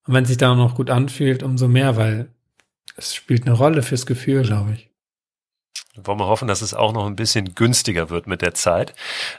[0.06, 2.30] Und wenn es sich da noch gut anfühlt, umso mehr, weil
[2.96, 4.90] es spielt eine Rolle fürs Gefühl, glaube ich.
[5.96, 8.96] Wollen wir hoffen, dass es auch noch ein bisschen günstiger wird mit der Zeit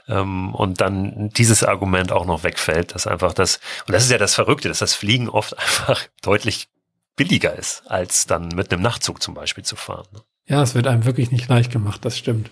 [0.07, 4.17] ähm, und dann dieses Argument auch noch wegfällt, dass einfach das, und das ist ja
[4.17, 6.69] das Verrückte, dass das Fliegen oft einfach deutlich
[7.15, 10.07] billiger ist, als dann mit einem Nachtzug zum Beispiel zu fahren.
[10.13, 10.21] Ne?
[10.47, 12.49] Ja, es wird einem wirklich nicht leicht gemacht, das stimmt.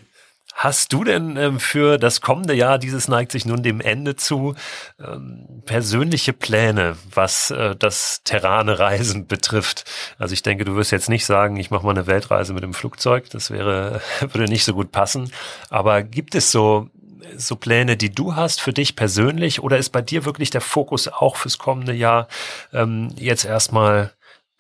[0.56, 4.56] Hast du denn ähm, für das kommende Jahr, dieses neigt sich nun dem Ende zu,
[5.00, 9.86] ähm, persönliche Pläne, was äh, das terrane Reisen betrifft?
[10.20, 12.74] Also ich denke, du wirst jetzt nicht sagen, ich mache mal eine Weltreise mit dem
[12.74, 15.32] Flugzeug, das wäre würde nicht so gut passen.
[15.70, 16.90] Aber gibt es so
[17.36, 21.08] so Pläne, die du hast für dich persönlich, oder ist bei dir wirklich der Fokus
[21.08, 22.28] auch fürs kommende Jahr
[22.74, 24.12] ähm, jetzt erstmal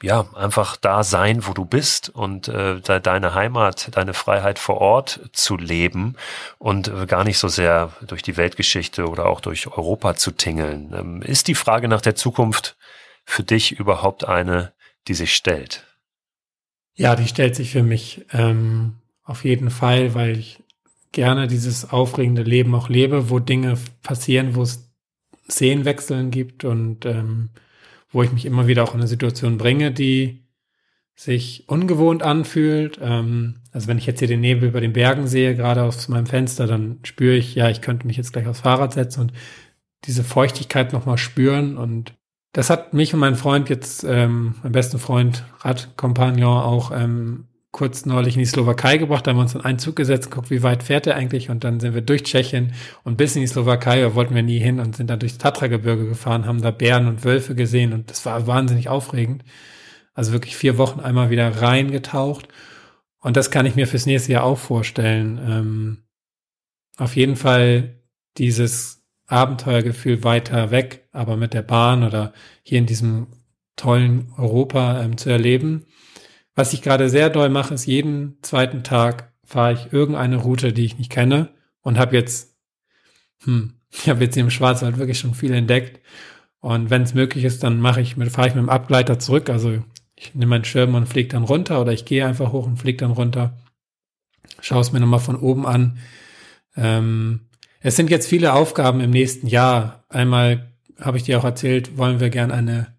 [0.01, 5.29] ja, einfach da sein, wo du bist und äh, deine Heimat, deine Freiheit vor Ort
[5.31, 6.15] zu leben
[6.57, 10.93] und äh, gar nicht so sehr durch die Weltgeschichte oder auch durch Europa zu tingeln.
[10.93, 12.75] Ähm, ist die Frage nach der Zukunft
[13.23, 14.73] für dich überhaupt eine,
[15.07, 15.85] die sich stellt?
[16.95, 20.59] Ja, die stellt sich für mich ähm, auf jeden Fall, weil ich
[21.13, 24.91] gerne dieses aufregende Leben auch lebe, wo Dinge passieren, wo es
[25.49, 27.49] Szenenwechseln gibt und ähm,
[28.13, 30.43] wo ich mich immer wieder auch in eine Situation bringe, die
[31.15, 32.99] sich ungewohnt anfühlt.
[33.01, 36.25] Ähm, also wenn ich jetzt hier den Nebel über den Bergen sehe, gerade aus meinem
[36.25, 39.33] Fenster, dann spüre ich, ja, ich könnte mich jetzt gleich aufs Fahrrad setzen und
[40.05, 41.77] diese Feuchtigkeit nochmal spüren.
[41.77, 42.15] Und
[42.51, 48.05] das hat mich und mein Freund jetzt, ähm, mein besten Freund, Radkompagnon auch ähm, kurz
[48.05, 50.61] neulich in die Slowakei gebracht, da haben wir uns in einen Zug gesetzt, guckt, wie
[50.61, 53.99] weit fährt er eigentlich und dann sind wir durch Tschechien und bis in die Slowakei,
[53.99, 57.25] da wollten wir nie hin und sind dann durchs Tatragebirge gefahren, haben da Bären und
[57.25, 59.43] Wölfe gesehen und das war wahnsinnig aufregend.
[60.13, 62.47] Also wirklich vier Wochen einmal wieder reingetaucht
[63.19, 65.39] und das kann ich mir fürs nächste Jahr auch vorstellen.
[65.43, 65.97] Ähm,
[66.97, 68.03] auf jeden Fall
[68.37, 73.27] dieses Abenteuergefühl weiter weg, aber mit der Bahn oder hier in diesem
[73.75, 75.87] tollen Europa ähm, zu erleben
[76.55, 80.85] was ich gerade sehr doll mache, ist jeden zweiten Tag fahre ich irgendeine Route, die
[80.85, 81.49] ich nicht kenne
[81.81, 82.55] und habe jetzt,
[83.43, 85.99] hm, ich habe jetzt hier im Schwarzwald wirklich schon viel entdeckt.
[86.59, 89.49] Und wenn es möglich ist, dann mache ich fahre ich mit dem Abgleiter zurück.
[89.49, 89.83] Also
[90.15, 92.97] ich nehme meinen Schirm und fliege dann runter oder ich gehe einfach hoch und fliege
[92.97, 93.57] dann runter.
[94.61, 95.97] Schaue es mir nochmal von oben an.
[96.77, 97.41] Ähm,
[97.81, 100.05] es sind jetzt viele Aufgaben im nächsten Jahr.
[100.07, 102.95] Einmal habe ich dir auch erzählt, wollen wir gern eine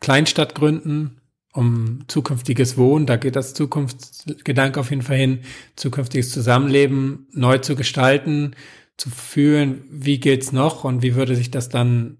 [0.00, 1.17] Kleinstadt gründen,
[1.58, 5.40] um zukünftiges Wohnen, da geht das Zukunftsgedanke auf jeden Fall hin,
[5.74, 8.54] zukünftiges Zusammenleben neu zu gestalten,
[8.96, 12.18] zu fühlen, wie geht's noch und wie würde sich das dann,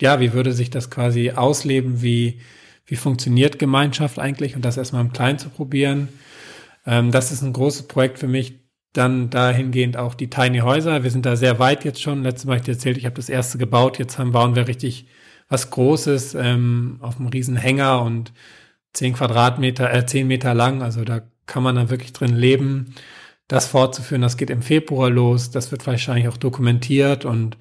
[0.00, 2.40] ja, wie würde sich das quasi ausleben, wie,
[2.86, 6.08] wie funktioniert Gemeinschaft eigentlich und das erstmal im Kleinen zu probieren.
[6.86, 8.54] Ähm, das ist ein großes Projekt für mich.
[8.94, 11.02] Dann dahingehend auch die Tiny Häuser.
[11.02, 12.22] Wir sind da sehr weit jetzt schon.
[12.22, 13.98] Letztes Mal habe ich dir erzählt, ich habe das erste gebaut.
[13.98, 15.06] Jetzt haben, bauen wir richtig
[15.48, 18.32] was Großes ähm, auf einem riesen Hänger und
[18.92, 20.82] zehn Quadratmeter, äh, zehn Meter lang.
[20.82, 22.94] Also da kann man dann wirklich drin leben.
[23.48, 25.50] Das fortzuführen, das geht im Februar los.
[25.50, 27.56] Das wird wahrscheinlich auch dokumentiert und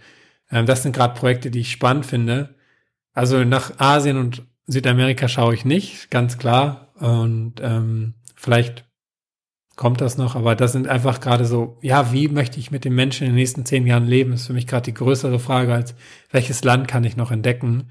[0.52, 2.56] ähm, das sind gerade Projekte, die ich spannend finde.
[3.14, 6.92] Also nach Asien und Südamerika schaue ich nicht, ganz klar.
[6.96, 8.86] Und ähm, vielleicht
[9.76, 12.96] kommt das noch, aber das sind einfach gerade so, ja, wie möchte ich mit den
[12.96, 15.96] Menschen in den nächsten zehn Jahren leben, ist für mich gerade die größere Frage, als
[16.32, 17.90] welches Land kann ich noch entdecken,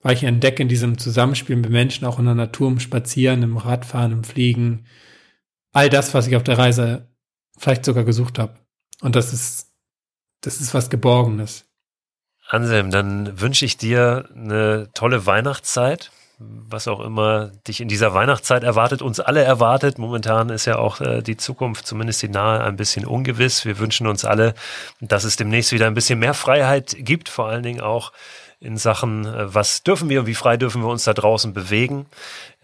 [0.00, 3.56] weil ich entdecke in diesem Zusammenspiel mit Menschen, auch in der Natur, im Spazieren, im
[3.56, 4.86] Radfahren, im Fliegen,
[5.72, 7.08] all das, was ich auf der Reise
[7.56, 8.58] vielleicht sogar gesucht habe.
[9.00, 9.72] Und das ist,
[10.40, 11.66] das ist was Geborgenes.
[12.48, 18.64] Anselm, dann wünsche ich dir eine tolle Weihnachtszeit was auch immer dich in dieser Weihnachtszeit
[18.64, 19.98] erwartet, uns alle erwartet.
[19.98, 23.64] Momentan ist ja auch äh, die Zukunft, zumindest die nahe, ein bisschen ungewiss.
[23.64, 24.54] Wir wünschen uns alle,
[25.00, 28.12] dass es demnächst wieder ein bisschen mehr Freiheit gibt, vor allen Dingen auch
[28.60, 32.06] in Sachen, äh, was dürfen wir und wie frei dürfen wir uns da draußen bewegen.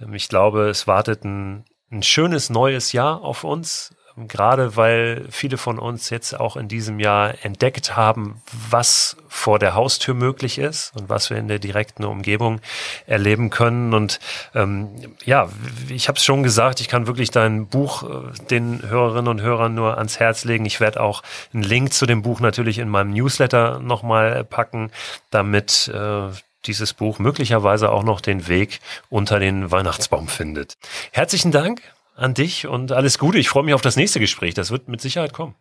[0.00, 3.94] Ähm, ich glaube, es wartet ein, ein schönes neues Jahr auf uns
[4.28, 9.74] gerade weil viele von uns jetzt auch in diesem Jahr entdeckt haben, was vor der
[9.74, 12.60] Haustür möglich ist und was wir in der direkten Umgebung
[13.06, 13.94] erleben können.
[13.94, 14.20] Und
[14.54, 14.90] ähm,
[15.24, 15.48] ja,
[15.88, 19.74] ich habe es schon gesagt, ich kann wirklich dein Buch äh, den Hörerinnen und Hörern
[19.74, 20.66] nur ans Herz legen.
[20.66, 24.90] Ich werde auch einen Link zu dem Buch natürlich in meinem Newsletter nochmal packen,
[25.30, 26.28] damit äh,
[26.66, 30.76] dieses Buch möglicherweise auch noch den Weg unter den Weihnachtsbaum findet.
[31.12, 31.82] Herzlichen Dank
[32.20, 33.38] an dich und alles Gute.
[33.38, 34.54] Ich freue mich auf das nächste Gespräch.
[34.54, 35.54] Das wird mit Sicherheit kommen.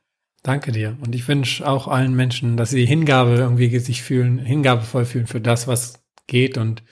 [0.44, 0.98] Danke dir.
[1.02, 5.42] Und ich wünsche auch allen Menschen, dass sie Hingabe irgendwie sich fühlen, hingabevoll fühlen für
[5.42, 6.58] das, was geht.
[6.58, 6.84] Und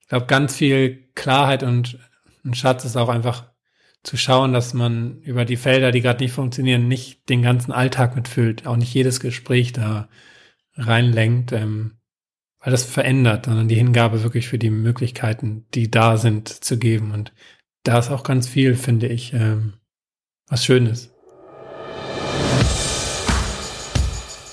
[0.00, 1.98] ich glaube, ganz viel Klarheit und
[2.44, 3.50] ein Schatz ist auch einfach
[4.02, 8.16] zu schauen, dass man über die Felder, die gerade nicht funktionieren, nicht den ganzen Alltag
[8.16, 10.08] mitfüllt, auch nicht jedes Gespräch da
[10.74, 11.98] reinlenkt, ähm,
[12.60, 17.12] weil das verändert, sondern die Hingabe wirklich für die Möglichkeiten, die da sind, zu geben.
[17.12, 17.32] Und
[17.82, 19.74] da ist auch ganz viel, finde ich, ähm,
[20.48, 21.10] was Schönes.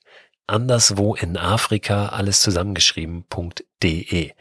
[0.49, 4.33] Anderswo in Afrika, alles zusammengeschrieben.de De.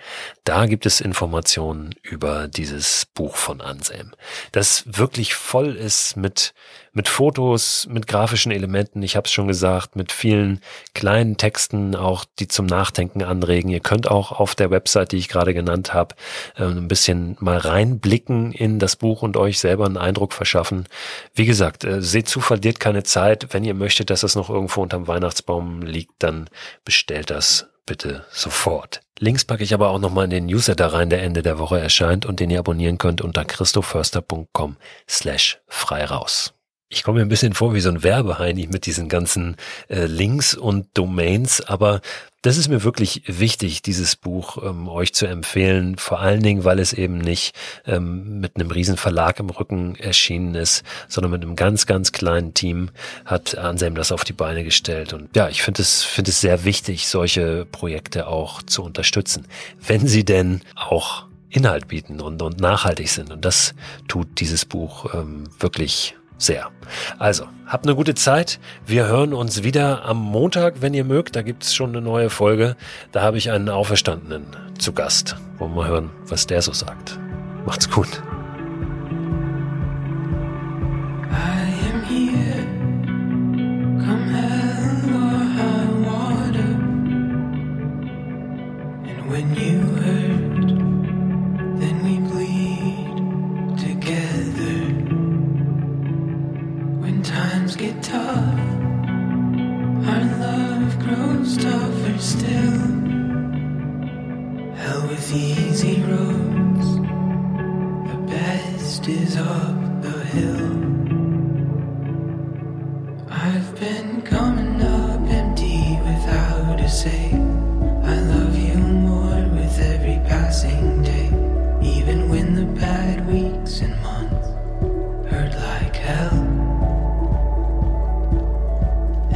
[0.46, 4.14] Da gibt es Informationen über dieses Buch von Anselm,
[4.54, 6.54] das wirklich voll ist mit
[6.96, 9.04] mit Fotos, mit grafischen Elementen.
[9.04, 10.62] Ich habe es schon gesagt, mit vielen
[10.94, 13.70] kleinen Texten, auch die zum Nachdenken anregen.
[13.70, 16.16] Ihr könnt auch auf der Website, die ich gerade genannt habe,
[16.58, 20.88] ähm, ein bisschen mal reinblicken in das Buch und euch selber einen Eindruck verschaffen.
[21.34, 23.54] Wie gesagt, äh, seht zu, verliert keine Zeit.
[23.54, 26.50] Wenn ihr möchtet, dass es noch irgendwo unterm Weihnachtsbaum liegt, dann
[26.86, 29.02] bestellt das bitte sofort.
[29.20, 32.26] Links packe ich aber auch nochmal in den Newsletter rein, der Ende der Woche erscheint
[32.26, 34.78] und den ihr abonnieren könnt unter christoförster.com
[35.08, 36.55] slash frei raus.
[36.96, 39.58] Ich komme mir ein bisschen vor wie so ein Werbeheini mit diesen ganzen
[39.90, 42.00] äh, Links und Domains, aber
[42.42, 46.80] das ist mir wirklich wichtig, dieses Buch ähm, euch zu empfehlen, vor allen Dingen, weil
[46.80, 47.54] es eben nicht
[47.86, 52.54] ähm, mit einem riesen Verlag im Rücken erschienen ist, sondern mit einem ganz, ganz kleinen
[52.54, 52.92] Team
[53.26, 55.12] hat Anselm das auf die Beine gestellt.
[55.12, 59.48] Und ja, ich finde es, finde es sehr wichtig, solche Projekte auch zu unterstützen,
[59.86, 63.32] wenn sie denn auch Inhalt bieten und, und nachhaltig sind.
[63.32, 63.74] Und das
[64.08, 66.70] tut dieses Buch ähm, wirklich sehr.
[67.18, 68.60] Also, habt eine gute Zeit.
[68.86, 71.36] Wir hören uns wieder am Montag, wenn ihr mögt.
[71.36, 72.76] Da gibt's schon eine neue Folge.
[73.12, 74.46] Da habe ich einen Auferstandenen
[74.78, 75.36] zu Gast.
[75.58, 77.18] Wollen wir hören, was der so sagt.
[77.66, 78.22] Macht's gut.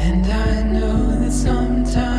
[0.10, 2.19] And I know that sometimes